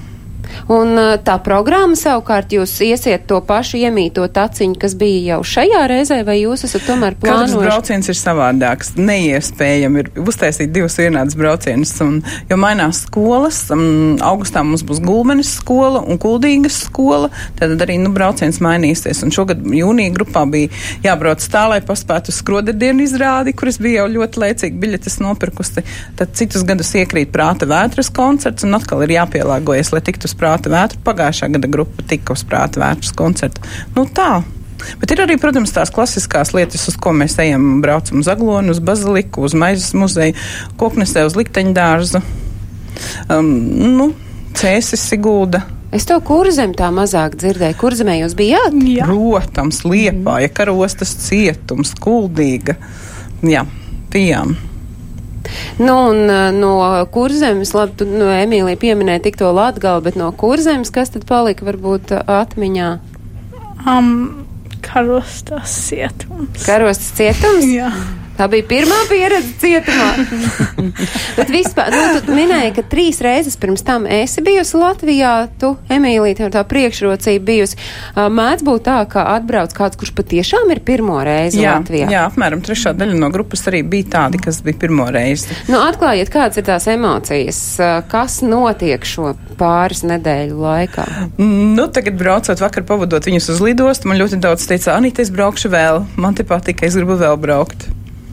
[0.67, 6.19] Un tā programma savukārt jūs iesiet to pašu iemīto taciņu, kas bija jau šajā reizē,
[6.27, 7.55] vai jūs esat tomēr plānojuši?
[7.55, 8.91] Katrs brauciens ir savādāks.
[8.99, 12.19] Neiespējami ir uztaisīt divus vienādus braucienus, un,
[12.49, 13.61] jo mainās skolas.
[13.73, 19.23] Um, augustā mums būs Gulmenes skola un Kuldīgas skola, tad arī nu, brauciens mainīsies.
[19.25, 20.69] Un šogad jūnija grupā bija
[21.05, 25.85] jābrauc tā, lai paspētu skroderdienu izrādi, kuras bija jau ļoti lēcīgi biļetes nopirkusi.
[26.19, 30.48] Tad citus gadus iekrīt prāta vētras koncerts, un atkal ir jāpielāgojas, lai tiktu uz prāta
[30.49, 31.01] vētru.
[31.05, 33.61] Pagājušā gada grupa tika uz prāta vētras koncertu.
[33.95, 34.41] Nu tā.
[34.99, 37.81] Bet ir arī, protams, tās klasiskās lietas, uz ko mēs ejam.
[37.83, 40.37] Braucam uz Aglonu, uz Baziliku, uz Maizes muzeju,
[40.79, 42.21] Koknesē, uz Likteņdārzu.
[43.31, 43.51] Um,
[43.97, 44.13] nu,
[44.55, 45.65] Cēsis Sigulda.
[45.95, 47.77] Es to kurzem tā mazāk dzirdēju.
[47.79, 48.75] Kurzemē jūs bijāt?
[48.85, 49.07] Jā.
[49.09, 52.77] Protams, Liepāja, Karostas cietums, Kuldīga.
[53.45, 53.63] Jā,
[54.13, 54.53] bijām.
[55.79, 56.25] Nu, un
[56.59, 56.73] no
[57.13, 61.67] kurzemes, labi, tu, no Emīlija pieminēja tik to Latgalu, bet no kurzemes, kas tad palika
[61.67, 62.89] varbūt atmiņā?
[63.87, 64.45] Um,
[64.85, 66.65] karostas cietums.
[66.67, 67.67] Karostas cietums?
[67.69, 67.91] Jā.
[68.39, 70.13] Tā bija pirmā pieredze cietumā.
[71.39, 76.37] Bet vispār, nu, tu minēji, ka trīs reizes pirms tam esi bijusi Latvijā, tu, Emīlija,
[76.37, 77.75] tev tā priekšrocība bijusi.
[78.15, 82.07] Mēdz būt tā, ka atbrauc kāds, kurš patiešām ir pirmo reizi jā, Latvijā.
[82.13, 85.51] Jā, apmēram trešā daļa no grupas arī bija tādi, kas bija pirmo reizi.
[85.67, 87.61] Nu, atklājiet, kādas ir tās emocijas,
[88.07, 91.09] kas notiek šo pāris nedēļu laikā?
[91.43, 95.75] Nu, tagad braucot vakar pavadot viņus uz lidostu, man ļoti daudz teica, Anita, es braukšu
[95.75, 97.89] vēl, man te patika, es gribu vēl braukt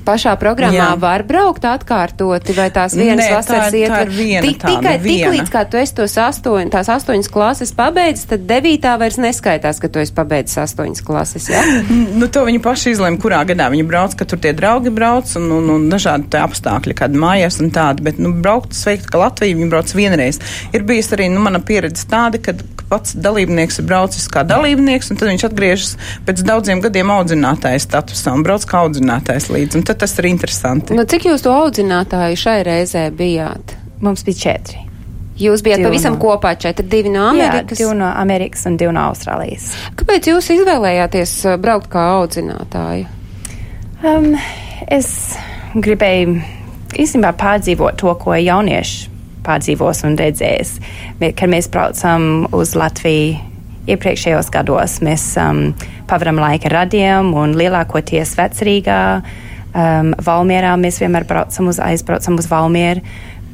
[0.06, 0.90] pašā programmā Jā.
[1.00, 4.12] var braukt atkārtoti, vai tās vienas Nē, vasaras tā, ietver?
[4.12, 8.28] tā Tik, tāda, tikai tik līdz, kā tu esi tos astoņ, tās astoņas klases pabeidzis,
[8.30, 11.64] tad devītā vairs neskaitās, ka tu esi pabeidzis astoņas klases, jā?
[12.20, 15.50] Nu, to viņi paši izlēma, kurā gadā viņi brauc, ka tur tie draugi brauc un,
[15.58, 19.58] un, un dažādi tie apstākļi, kāda mājās un tāda, bet, nu, braukt sveikt, ka Latvija
[19.58, 20.40] viņi brauc vienreiz.
[20.76, 25.18] Ir bijis arī, nu, mana pieredze tāda, kad pats dalībnieks ir braucis kā dalībnieks, un
[25.20, 25.94] tad viņš atgriežas
[26.27, 30.96] pēc daudziem gadiem audzinātāja statusā un brauc kā audzinātājs līdzi, un tad tas ir interesanti.
[30.96, 33.75] Nu, cik jūs to audzinātāju šai reizē bijāt?
[34.05, 34.83] Mums bija četri.
[35.37, 37.77] Jūs bijat Divi pavisam no- kopā četri, divi no Amerikas.
[37.79, 39.72] Jā, divi no Amerikas un divi no Austrālijas.
[39.96, 43.05] Kāpēc jūs izvēlējāties uh, braukt kā audzinātāju?
[44.05, 44.31] Um,
[44.88, 45.37] es
[45.75, 46.38] gribēju
[46.96, 49.15] īstenībā pārdzīvot to, ko jaunieši
[49.46, 50.76] pārdzīvos un redzēs.
[51.22, 53.38] Kad mēs braucam uz Latviju
[53.90, 55.70] iepriekšējos gados, mēs um,
[56.11, 59.00] pavadām laika radiem un lielākoties vecrīgā.
[59.76, 63.04] Um, Valmierā mēs vienmēr braucam uz, aizbraucam uz Valmieru,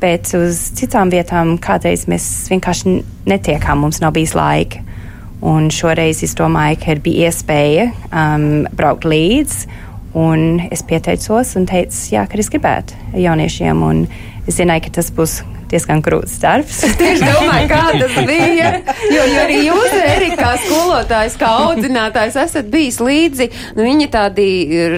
[0.02, 4.82] bet uz citām vietām kādreiz mēs vienkārši netiekām, mums nav bijis laika.
[5.42, 9.80] Un šoreiz es domāju, ka bija iespēja um, braukt līdzi.
[10.12, 13.80] Un es pieteicos un teicu, jā, ka es gribētu jauniešiem.
[13.82, 14.04] Un
[14.46, 15.38] es zināju, ka tas būs
[15.72, 16.82] diezgan grūts darbs.
[17.00, 18.68] Tieši domāju, kā tas bija.
[19.12, 23.46] Jo, jo arī jūs, Erika, kā skolotājs, kā audzinātājs, esat bijis līdzi.
[23.78, 24.46] Nu, viņi tādi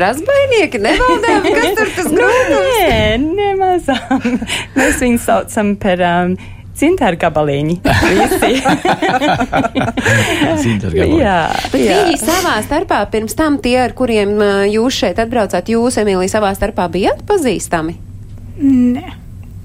[0.01, 2.75] razbainieki, nevaldāmi, kas tur tas grūtums.
[2.83, 4.27] Nē, nemazām.
[4.79, 6.31] Mēs viņus saucam par um.
[6.75, 8.49] Visi.
[10.65, 11.21] Cintāru gabaliņu.
[11.21, 11.37] jā,
[11.71, 11.99] Bet jā.
[12.03, 16.51] viņi savā starpā, pirms tam tie, ar kuriem ā, jūs šeit atbraucāt, jūs, Emīlija, savā
[16.59, 17.95] starpā bijat pazīstami?
[18.59, 19.07] Nē.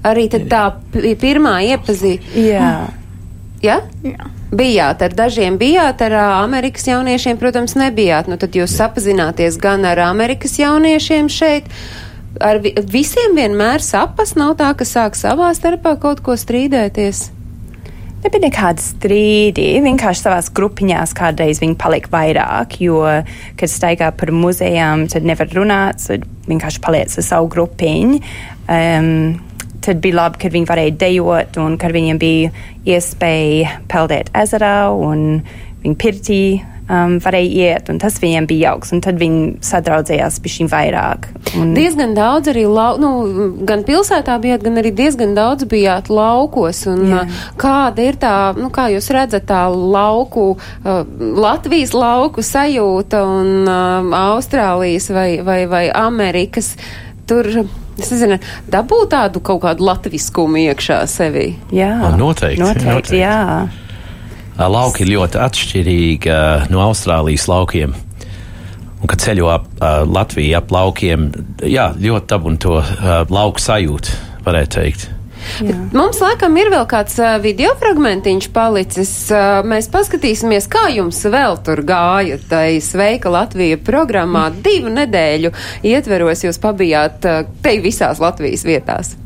[0.06, 2.40] Arī tad tā pi- pirmā iepazīšana.
[2.40, 2.70] jā.
[3.60, 3.80] Ja?
[4.02, 4.28] Jā.
[4.56, 8.26] Bijāt ar dažiem, bijāt ar Amerikas jauniešiem, protams, nebijāt.
[8.26, 11.68] Nu, tad jūs sapazināties gan ar Amerikas jauniešiem šeit.
[12.40, 17.20] Ar vi visiem vienmēr sapas nav tā, ka sāk savā starpā kaut ko strīdēties.
[18.24, 19.68] Nebija nekāda strīdi.
[19.84, 23.00] Vienkārši savās grupiņās kādreiz viņi palika vairāk, jo,
[23.56, 28.20] kad staigā par muzejām, tad nevar runāt, tad vienkārši paliec ar savu grupiņu.
[28.70, 29.40] Um,
[29.84, 32.50] tad bija labi, kad viņi varēja dejot un kad viņiem bija
[32.88, 35.42] iespēja peldēt ezerā un
[35.80, 36.42] viņi pirtī
[36.90, 41.28] um, varēja iet, un tas viņiem bija jauks, un tad viņi sadraudzējās pišķiņ vairāk.
[41.60, 43.10] Un, Diezgan daudz arī, lau, nu,
[43.68, 46.82] gan pilsētā bijāt, gan arī diezgan daudz bijāt laukos.
[46.90, 47.24] Un, Jā.
[47.24, 51.02] uh, kāda ir tā, nu, kā jūs redzat, tā lauku, uh,
[51.40, 56.74] Latvijas lauku sajūta un uh, Austrālijas vai, vai, vai Amerikas?
[57.30, 57.46] Tur
[58.00, 58.38] Es nezinu,
[58.72, 61.54] dabūt tādu kaut kādu latviskumu iekšā sevī.
[61.74, 63.20] Jā, O, noteikti, noteikti, noteikti.
[63.22, 63.68] jā.
[64.60, 66.32] Lauki ir ļoti atšķirīgi
[66.72, 67.94] no Austrālijas laukiem.
[69.00, 71.30] Un, kad ceļo ap ā, Latviju ap laukiem,
[71.64, 74.12] jā, ļoti dabūn to ā, lauku sajūtu,
[74.44, 75.06] varētu teikt.
[75.92, 79.14] Mums laikam ir vēl kāds video fragmentiņš palicis.
[79.68, 82.40] Mēs paskatīsimies, kā jums vēl tur gāja.
[82.50, 85.52] Tai Sveika Latvija programmā divu nedēļu
[85.92, 89.16] ietveros jūs pabijāt te visās Latvijas vietās.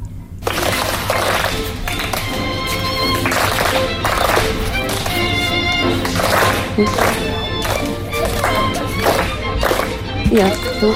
[10.35, 10.49] Jā,
[10.81, 10.89] tu.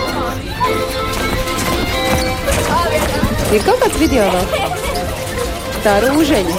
[3.54, 4.67] Ir kaut kāds video vēl?
[5.88, 6.54] Tā rūžeņa.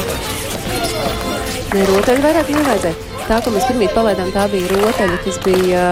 [1.69, 3.09] Nē, rotaļu vairāk nevajadzēja.
[3.27, 5.83] Tā, ko mēs pirmīt palaidām, tā bija rotaļa, kas bija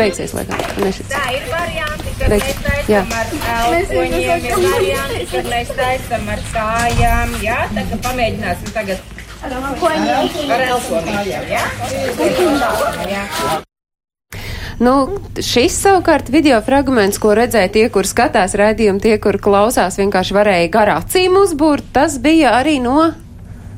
[0.00, 0.58] beigsies, laikam.
[0.82, 1.12] Nešits.
[1.12, 3.04] Tā ir varianti, kad Beig- mēs jā.
[3.12, 8.98] taisām ar elkoņiem, ir varianti, kad mēs taisām ar kājām, jā, tā kā pamēģināsim tagad
[9.44, 9.50] ar
[10.72, 11.62] elkoņiem, jā?
[13.14, 13.62] jā.
[14.84, 14.94] Nu,
[15.40, 20.72] šis savukārt video fragments, ko redzēja tie, kur skatās raidījumu, tie, kur klausās, vienkārši varēja
[20.74, 23.06] garā acīm uzbūrt, tas bija arī no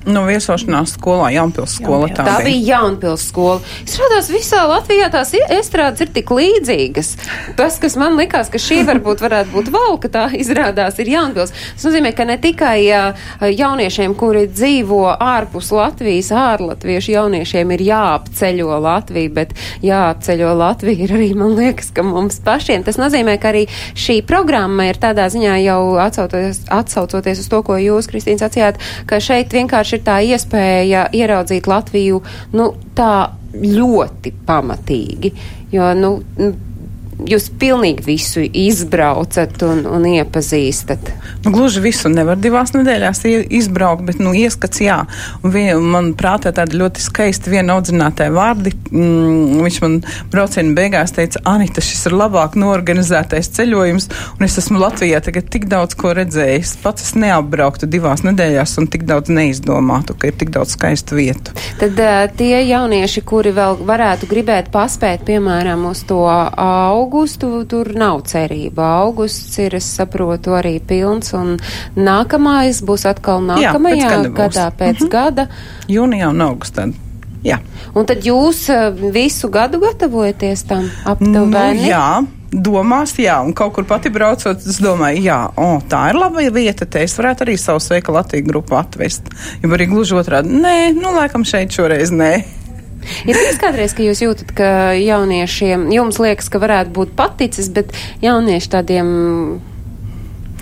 [0.07, 2.07] No viesošanās skolā, Jaunpils skola.
[2.15, 3.59] Tā, Tā bija Jaunpils skola.
[3.83, 7.09] Izrādās, visā Latvijā tās estrādes ir tik līdzīgas.
[7.59, 11.51] Tas, kas man likās, ka šī varbūt varētu būt valka, tā izrādās ir Jaunpils.
[11.51, 12.79] Tas nozīmē, ka ne tikai
[13.51, 21.33] jauniešiem, kuri dzīvo ārpus Latvijas, ārlatviešu jauniešiem ir jāapceļo Latviju, bet jāapceļo Latviju ir arī,
[21.35, 22.87] man liekas, ka mums pašiem.
[22.87, 23.67] Tas nozīmē, ka arī
[23.99, 28.79] šī programma ir tādā ziņā jau atsaucoties, atsaucoties uz to, ko jūs, Kristīna, sacījāt,
[29.11, 32.23] ka šeit vienkārši ir tā iespēja ieraudzīt Latviju,
[32.57, 33.13] nu, tā
[33.57, 35.33] ļoti pamatīgi,
[35.73, 36.13] jo, nu,
[37.25, 41.11] jūs pilnīgi visu izbraucat un, un iepazīstat.
[41.45, 44.99] Nu, gluži visu nevar divās nedēļās izbraukt, bet, nu, ieskats jā.
[45.47, 45.57] Un
[45.89, 48.75] man prātā tādi ļoti skaisti viena audzinātāja vārdi.
[48.91, 49.99] Mm, viņš man
[50.33, 55.69] brauciena beigās teica, Anita, šis ir labāk norganizētais ceļojums, un es esmu Latvijā tagad tik
[55.71, 56.77] daudz ko redzējis.
[56.85, 61.57] Pats es neapbrauktu divās nedēļās un tik daudz neizdomātu, ka ir tik daudz skaistu vietu.
[61.81, 66.23] Tad uh, tie jaunieši, kuri vēl varētu gribēt paspēt, piemēram, uz to
[67.07, 68.83] augustu, tur nav cerība.
[69.07, 71.57] Augusts ir, es saprotu, arī pilns, un
[71.97, 74.37] nākamais būs atkal Jā, nākamajā gada būs.
[74.43, 75.09] gadā pēc Mhm.
[75.11, 75.49] gada.
[75.89, 76.93] Jūnijā un augustā.
[77.45, 77.61] Jā.
[77.95, 81.83] Un tad jūs uh, visu gadu gatavojaties tam aptuveni?
[81.85, 86.19] Nu, jā, domās, jā, un kaut kur pati braucot, es domāju, jā, o, tā ir
[86.19, 89.23] laba vieta, te es varētu arī savu sveika Latviju grupu atvest.
[89.63, 92.45] Ja arī gluži otrādi, nē, nu, laikam šeit šoreiz nē.
[93.27, 97.95] Ir bijis kādreiz, ka jūs jūtat, ka jauniešiem, jums liekas, ka varētu būt paticis, bet
[98.25, 99.11] jaunieši tādiem.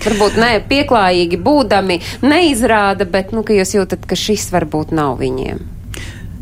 [0.05, 5.74] Varbūt ne pieklājīgi būdami, neizrāda, bet nu, jūs jūtat, ka šis varbūt nav viņiem.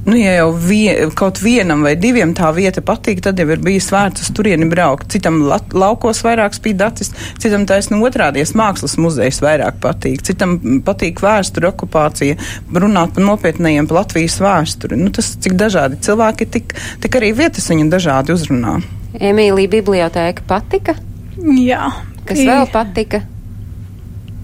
[0.03, 3.87] Nu, ja jau vie, kaut vienam vai diviem tā vieta patīk, tad jau ir bijis
[3.93, 5.07] vērts uz turieni braukt.
[5.13, 11.23] Citam lat, laukos vairāk spīd acis, citam taisnu otrādies mākslas muzejs vairāk patīk, citam patīk
[11.23, 12.35] vēsture, okupācija,
[12.75, 14.99] runāt par nopietnējiem par Latvijas vēsturi.
[14.99, 18.81] Nu, tas, cik dažādi cilvēki, tik, tik arī vietas viņu dažādi uzrunā.
[19.23, 20.97] Emīlija bibliotēka patika?
[21.39, 21.93] Jā.
[22.27, 23.23] Kas vēl patika?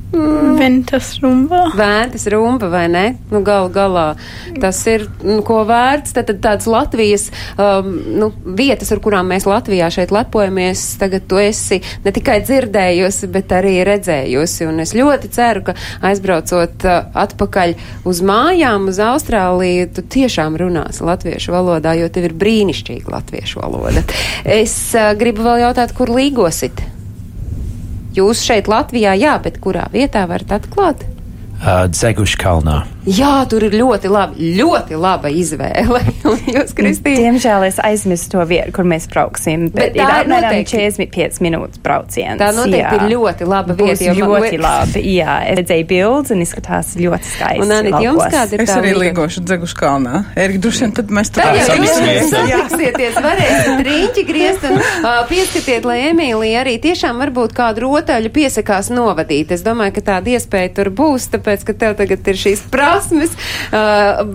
[0.10, 1.68] Ventas rumba.
[1.78, 3.04] Vēntas rumba vai ne?
[3.30, 4.16] Nu, gal galā
[4.60, 6.16] tas ir, nu, ko vērts.
[6.18, 7.28] Tad, tad tāds Latvijas
[7.62, 13.30] um, nu, vietas, ar kurām mēs Latvijā šeit lepojamies, tagad tu esi ne tikai dzirdējusi,
[13.32, 14.66] bet arī redzējusi.
[14.70, 15.78] Un es ļoti ceru, ka
[16.10, 17.78] aizbraucot uh, atpakaļ
[18.10, 24.08] uz mājām, uz Austrāliju, tu tiešām runāsi latviešu valodā, jo tev ir brīnišķīga latviešu valoda.
[24.44, 26.99] Es uh, gribu vēl jautāt, kur līgosit?
[28.20, 31.06] Jūs šeit Latvijā, jā, bet kurā vietā varat atklāt?
[31.60, 32.82] Uh, Dzeguši kalnā.
[33.10, 36.02] Jā, tur ir ļoti laba, ļoti laba izvēle.
[36.54, 37.20] Jūs, Kristīna?
[37.24, 39.68] Diemžēl es aizmirsu to vietu, kur mēs brauksim.
[39.74, 42.38] Bet Bet, tā ir apmēram noteikti- 45 minūtes brauciens.
[42.42, 42.92] Tā noteikti jā.
[43.00, 45.04] ir ļoti laba Būs vieta, man ļoti liekas- labi.
[45.16, 47.64] Jā, es redzēju bildes un izskatās ļoti skaisti.
[47.66, 49.02] Un, Anita, jums kāda ir Es tā arī līga?
[49.08, 50.24] līgošu dzegušu kalnā.
[50.36, 51.44] Erika, droši vien tad mēs tur
[52.20, 58.92] satiksieties, varēsiet rīņķi griezt un uh, pieskatiet, lai Emīlija arī tiešām varbūt kādu rotaļu piesakās
[58.94, 59.54] novadīt.
[59.56, 63.32] Es domāju, ka tāda iespēja tur būs, tāpēc, ka tev tagad ir šīs prasības prasmes,
[63.72, 64.28] uh,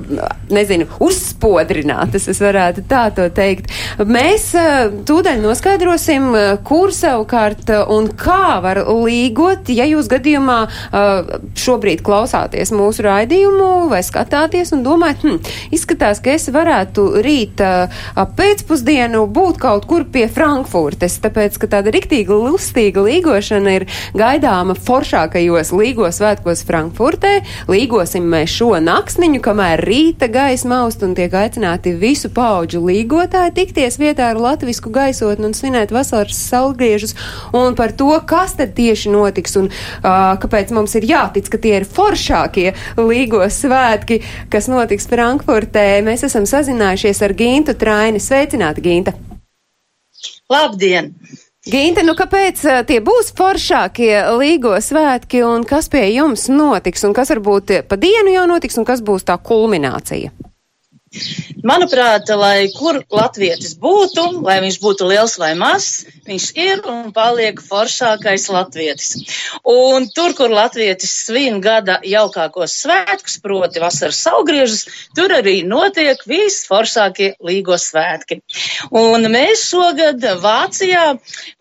[0.52, 3.68] nezinu, uzspodrinātas, es varētu tā to teikt.
[4.00, 10.58] Mēs uh, tūdaļ noskaidrosim, uh, kur savukārt uh, un kā var līgot, ja jūs gadījumā
[10.64, 17.60] uh, šobrīd klausāties mūsu raidījumu vai skatāties un domājat, hm, izskatās, ka es varētu rīt
[17.64, 17.92] uh,
[18.38, 25.74] pēcpusdienu būt kaut kur pie Frankfurtes, tāpēc, ka tāda riktīga lustīga līgošana ir gaidāma foršākajos
[25.76, 27.36] līgo svētkos Frankfurtē.
[27.68, 33.98] Līgosim mēs šo naksniņu, kamēr rīta gaisma aust un tiek aicināti visu pauģu līgotāji tikties
[34.00, 37.16] vietā ar latvisku gaisotni un svinēt vasaras saulgriežus
[37.56, 41.76] un par to, kas tad tieši notiks un uh, kāpēc mums ir jātic, ka tie
[41.80, 44.20] ir foršākie līgo svētki,
[44.52, 46.02] kas notiks Frankfurtē.
[46.06, 48.22] Mēs esam sazinājušies ar Gintu Traini.
[48.22, 49.16] Sveicināti, Ginta!
[50.50, 51.14] Labdien!
[51.64, 57.16] Ginte, nu kāpēc uh, tie būs foršākie līgo svētki un kas pie jums notiks un
[57.16, 60.43] kas varbūt pa dienu jau notiks un kas būs tā kulminācija?
[61.64, 67.60] Manuprāt, lai kur latvietis būtu, lai viņš būtu liels vai mazs, viņš ir un paliek
[67.64, 69.14] foršākais latvietis.
[69.64, 74.82] Un tur, kur latvietis svin gada jaukākos svētkus, proti vasaras saugriežus,
[75.16, 78.42] tur arī notiek visforšākie līgo svētki.
[78.92, 81.06] Un mēs šogad Vācijā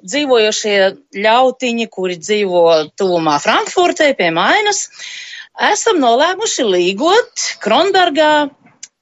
[0.03, 0.79] dzīvojošie
[1.15, 2.65] ļautiņi, kuri dzīvo
[2.99, 4.89] tuvumā Frankfurtē pie Mainas,
[5.71, 8.33] esam nolēmuši līgot Kronbergā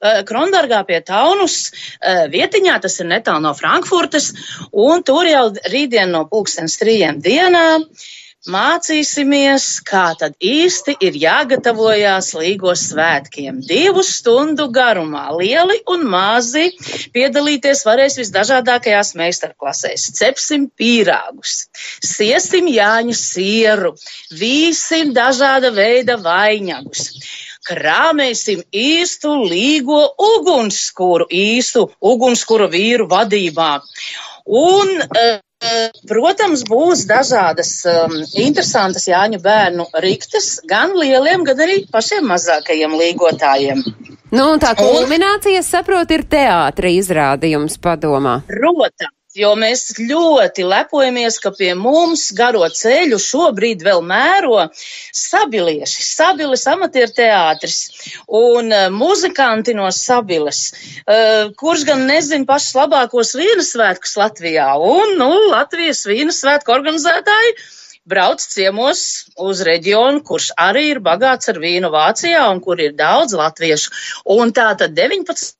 [0.01, 4.31] Kronbergā pie Taunus eh, vietiņā, tas ir netālu no Frankfurtes,
[4.71, 7.67] un tur jau rītdien no pulkstens trījiem dienā
[8.49, 13.59] mācīsimies, kā tad īsti ir jāgatavojās līgos svētkiem.
[13.69, 16.71] Divu stundu garumā lieli un mazi
[17.13, 20.07] piedalīties varēs visdažādākajās meistarklasēs.
[20.17, 21.67] Cepsim pīrāgus,
[22.01, 23.93] siesim jāņu sieru,
[24.33, 27.11] vīsim dažāda veida vainagus
[27.67, 30.01] krāmēsim īstu līgo
[30.31, 33.71] ugunskura, īstu ugunskura vīru vadībā.
[34.45, 35.39] Un, uh,
[36.09, 43.83] Protams, būs dažādas um, interesantas Jāņu bērnu riktes, gan lieliem, gan arī pašiem mazākajiem līgotājiem.
[44.33, 48.39] Nu, tā kulminācija, saprot, ir teātra izrādījums padomā.
[48.49, 54.65] Protams jo mēs ļoti lepojamies, ka pie mums garo ceļu šobrīd vēl mēro
[55.15, 57.77] sabilieši, sabiles amatieru teātris
[58.27, 60.63] un uh, muzikanti no sabiles,
[61.05, 64.71] uh, kurš gan nezin pašus labākos vīnas svētkus Latvijā.
[64.79, 67.55] Un, nu, Latvijas vīnas svētku organizētāji
[68.11, 69.01] brauc ciemos
[69.39, 73.93] uz reģionu, kurš arī ir bagāts ar vīnu Vācijā un kur ir daudz latviešu.
[74.35, 75.53] Un tā tad 19.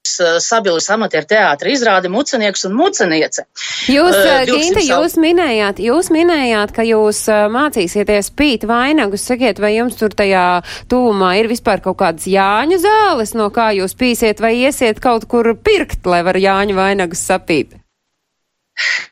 [0.00, 3.44] Eh, Sabilas amatieru teātra izrāde Mucenieks un Muceniece.
[3.92, 9.26] Jūs, uh, Ginta, jūs minējāt, jūs minējāt, ka jūs mācīsieties pīt vainagus.
[9.28, 13.92] Sakiet, vai jums tur tajā tūmā ir vispār kaut kādas Jāņu zāles, no kā jūs
[14.00, 17.76] pīsiet, vai iesiet kaut kur pirkt, lai var Jāņu vainagus sapīt?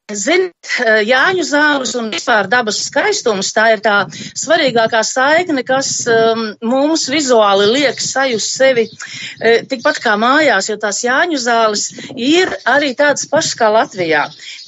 [0.08, 6.54] Ziniet, eh, Jāņu zāles un vispār dabas skaistums, tā ir tā svarīgākā saikne, kas um,
[6.64, 12.94] mums vizuāli liek sajust sevi e, tikpat kā mājās, jo tās Jāņu zāles ir arī
[12.96, 14.22] tādas pašas kā Latvijā.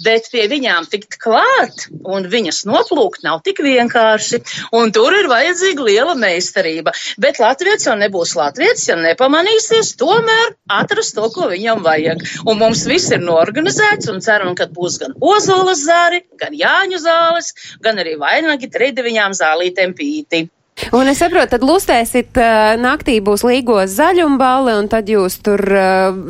[0.05, 4.43] Bet pie viņām tikt klāt un viņas noplūkt nav tik vienkārši,
[4.77, 6.93] un tur ir vajadzīga liela meistarība.
[7.21, 12.25] Bet Latvijas jau nebūs Latvijas, ja nepamanīsies, tomēr atrast to, ko viņam vajag.
[12.45, 17.53] Un mums viss ir norganizēts un ceram, ka būs gan ozolas zāri, gan jāņu zāles,
[17.85, 20.49] gan arī vainagi trideviņām zālītēm pīti.
[20.97, 22.39] Un es saprotu, tad lustēsit,
[22.81, 25.61] naktī būs līgos zaļumballi, un tad jūs tur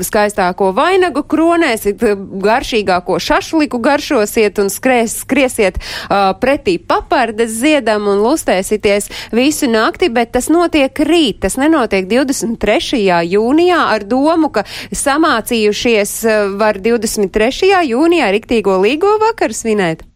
[0.06, 2.02] skaistāko vainagu kronēsit,
[2.44, 10.34] garšīgāko šašliku garšosiet un skrēs, skriesiet uh, pretī papardes ziedam un lustēsities visu nakti, bet
[10.36, 13.00] tas notiek rīt, tas nenotiek 23.
[13.30, 16.14] jūnijā ar domu, ka samācījušies
[16.60, 17.72] var 23.
[17.92, 20.09] jūnijā riktīgo līgo vakaru svinēt.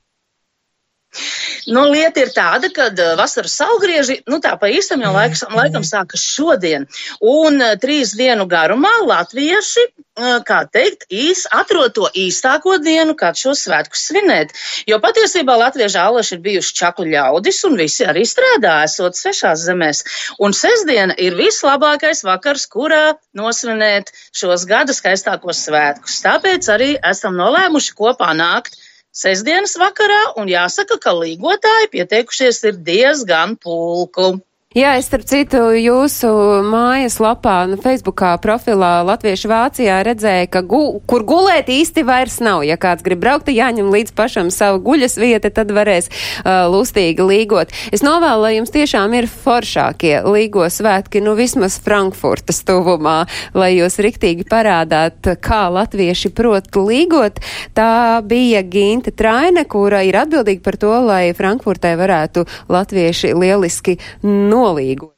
[1.70, 5.84] Nu, lieta ir tāda, ka uh, vasaras saugrieži, nu tā pa īstam jau laikam, laikam
[5.86, 6.86] sākas šodien.
[7.20, 9.84] Un uh, trīs dienu garumā latvieši,
[10.18, 14.52] uh, kā teikt, īs, atrod to īstāko dienu, kad šo svētku svinēt.
[14.90, 20.04] Jo patiesībā latvieši āleši ir bijuši čaklu ļaudis un visi arī strādā, esot svešās zemēs.
[20.42, 23.04] Un sestdiena ir vislabākais vakars, kurā
[23.38, 26.20] nosvinēt šos gada skaistākos svētkus.
[26.26, 28.83] Tāpēc arī esam nolēmuši kopā nākt
[29.14, 34.34] sestdienas vakarā, un jāsaka, ka līgotāji pieteikušies ir diezgan pulku.
[34.74, 36.28] Jā, es starp citu jūsu
[36.66, 42.64] mājas lapā, nu, Facebookā profilā Latviešu Vācijā redzēju, ka gu, kur gulēt īsti vairs nav.
[42.66, 47.70] Ja kāds grib braukt, jāņem līdz pašam savu guļas vieta, tad varēs uh, lustīgi līgot.
[47.94, 54.00] Es novēlu, lai jums tiešām ir foršākie līgo svētki, nu vismaz Frankfurtas tuvumā, lai jūs
[54.02, 57.38] riktīgi parādāt, kā latvieši prot līgot.
[57.78, 64.63] Tā bija Ginta Traine, kura ir atbildīga par to, lai Frankfurtē varētu latvieši lieliski no
[64.64, 65.14] nolīgu.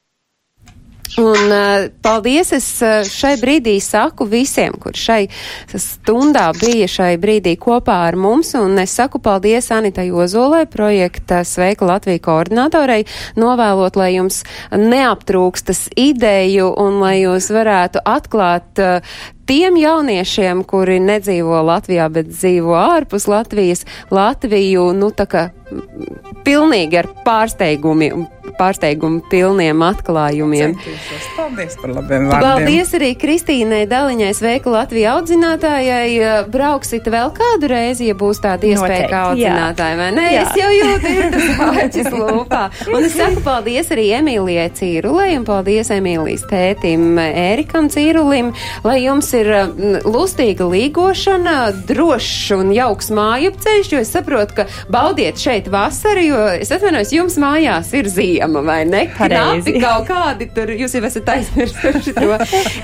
[1.17, 5.23] Un uh, paldies es uh, šai brīdī saku visiem, kur šai
[5.73, 11.87] stundā bija šai brīdī kopā ar mums, un es saku paldies Anitai Ozolai, projekta Sveika
[11.89, 13.07] Latvija koordinatorei,
[13.39, 19.17] novēlot, lai jums neaptrūkstas ideju un lai jūs varētu atklāt uh,
[19.47, 25.47] tiem jauniešiem, kuri nedzīvo Latvijā, bet dzīvo ārpus Latvijas, Latviju, nu tā kā
[26.47, 28.11] pilnīgi ar pārsteigumi
[28.57, 30.73] pārsteigumu pilniem atklājumiem.
[30.77, 31.25] Centīšos.
[31.37, 32.45] Paldies par labiem vārdiem.
[32.45, 36.07] Paldies arī Kristīnai Daliņai, sveika Latvija audzinātājai.
[36.53, 40.25] Brauksit vēl kādu reizi, ja būs tāda iespēja Noteikti, kā audzinātāji, vai ne?
[40.33, 40.45] Jā.
[40.45, 42.63] Es jau jūtu, ir tas vāķis lūpā.
[42.93, 48.53] Un es saku paldies arī Emīlijai Cīrulai un paldies Emīlijas tētim Ērikam Cīrulim,
[48.87, 49.51] lai jums ir
[50.07, 51.55] lustīga līgošana,
[51.87, 57.37] drošs un jauks mājupceļš, jo es saprotu, ka baudiet šeit vasaru, jo es atvainojos, jums
[57.41, 59.05] mājās ir ziema, vai ne?
[59.15, 62.29] Knapi kaut kādi tur, jūs jau esat aizmirsuši to.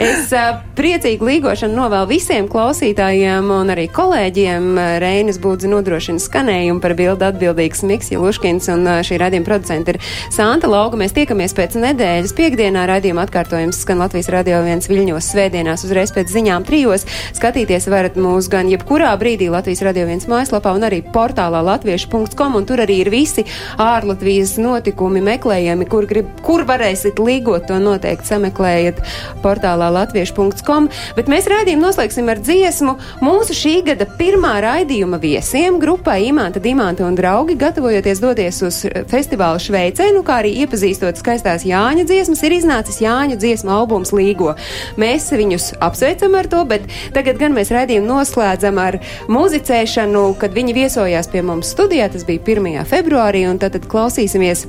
[0.04, 0.32] Es
[0.78, 4.70] priecīgi līgošanu novēlu visiem klausītājiem un arī kolēģiem.
[5.04, 10.02] Reinis Būdzi nodrošina skanējumu par bildu atbildīgs Miks Jeluškins un šī radījuma producenta ir
[10.34, 11.00] Santa Lauga.
[11.00, 12.86] Mēs tiekamies pēc nedēļas piekdienā.
[12.94, 17.06] Radījuma atkārtojums skan Latvijas radio viens viļņos svētdienās uzreiz pēc ziņām trijos.
[17.34, 22.68] Skatīties varat mūs gan jebkurā brīdī Latvijas radio viens mājaslapā un arī portālā latviešu.com un
[22.68, 23.46] tur arī ir visi
[23.82, 29.02] ārlatvijas notikumi meklējami, kur, grib, kur varēsit līgot to noteikti sameklējiet
[29.44, 30.90] portālā latviešu.com.
[31.18, 37.08] Bet mēs raidījumu noslēgsim ar dziesmu mūsu šī gada pirmā raidījuma viesiem grupai Imanta, Dimanta
[37.08, 38.82] un draugi, gatavojoties doties uz
[39.12, 44.54] festivālu Šveicē, nu kā arī iepazīstot skaistās Jāņa dziesmas, ir iznācis Jāņa dziesmu albums Līgo.
[45.00, 49.00] Mēs viņus apsveicam ar to, bet tagad gan mēs raidījumu noslēdzam ar
[49.32, 52.82] muzicēšanu, kad viņi viesojās pie mums studijā, tas bija 1.
[52.90, 54.68] februārī, un tad, tad klausīsimies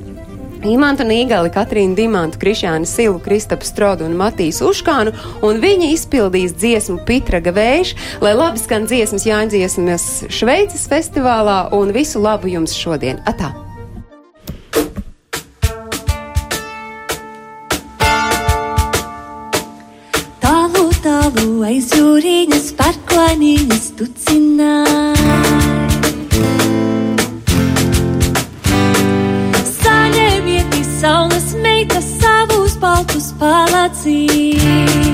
[0.65, 5.13] Imantu Nīgali, Katrīnu Dimantu, Krišānu Silu, Kristapu Strodu un Matīsu Uškānu,
[5.45, 7.93] un viņi izpildīs dziesmu Pitraga vējš,
[8.25, 13.21] lai labi skan dziesmas Jāņdziesmas Šveices festivālā, un visu labu jums šodien.
[13.29, 13.64] Atā!
[22.15, 25.35] Aiz jūrīņas parklainīņas tucināja.
[29.71, 35.04] Saņemiet saules meitas savus baltus palacīņus.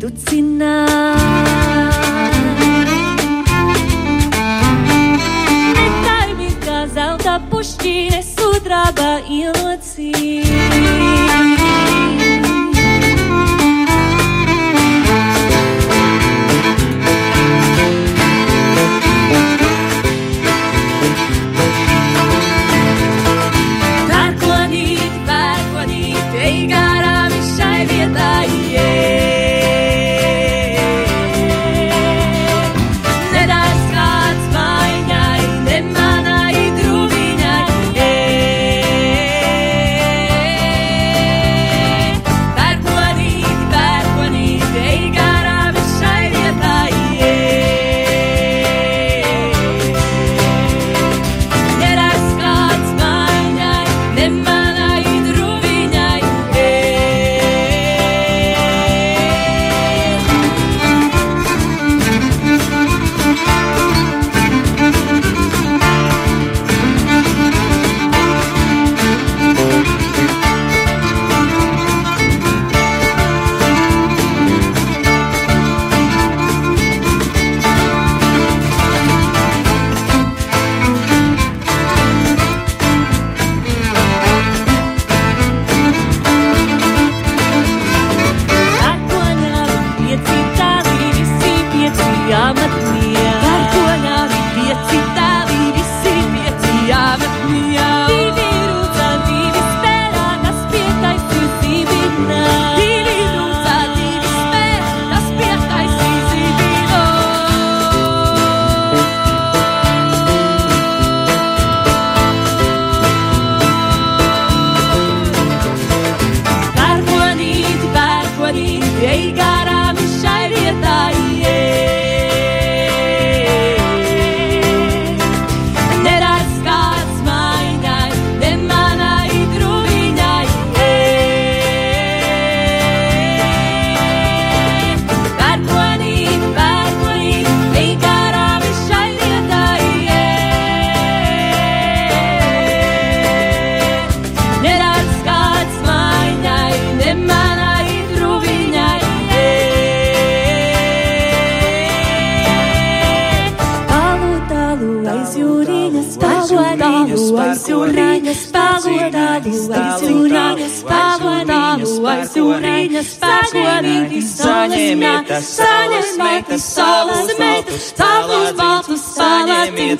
[0.00, 0.86] medicina.
[5.74, 10.49] Deitai-me em casa, alta postina, sua traba e notícia.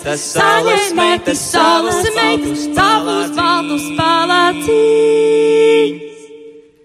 [0.01, 2.80] Spēlētīs, saņemiet, saules meitas, tavus baltus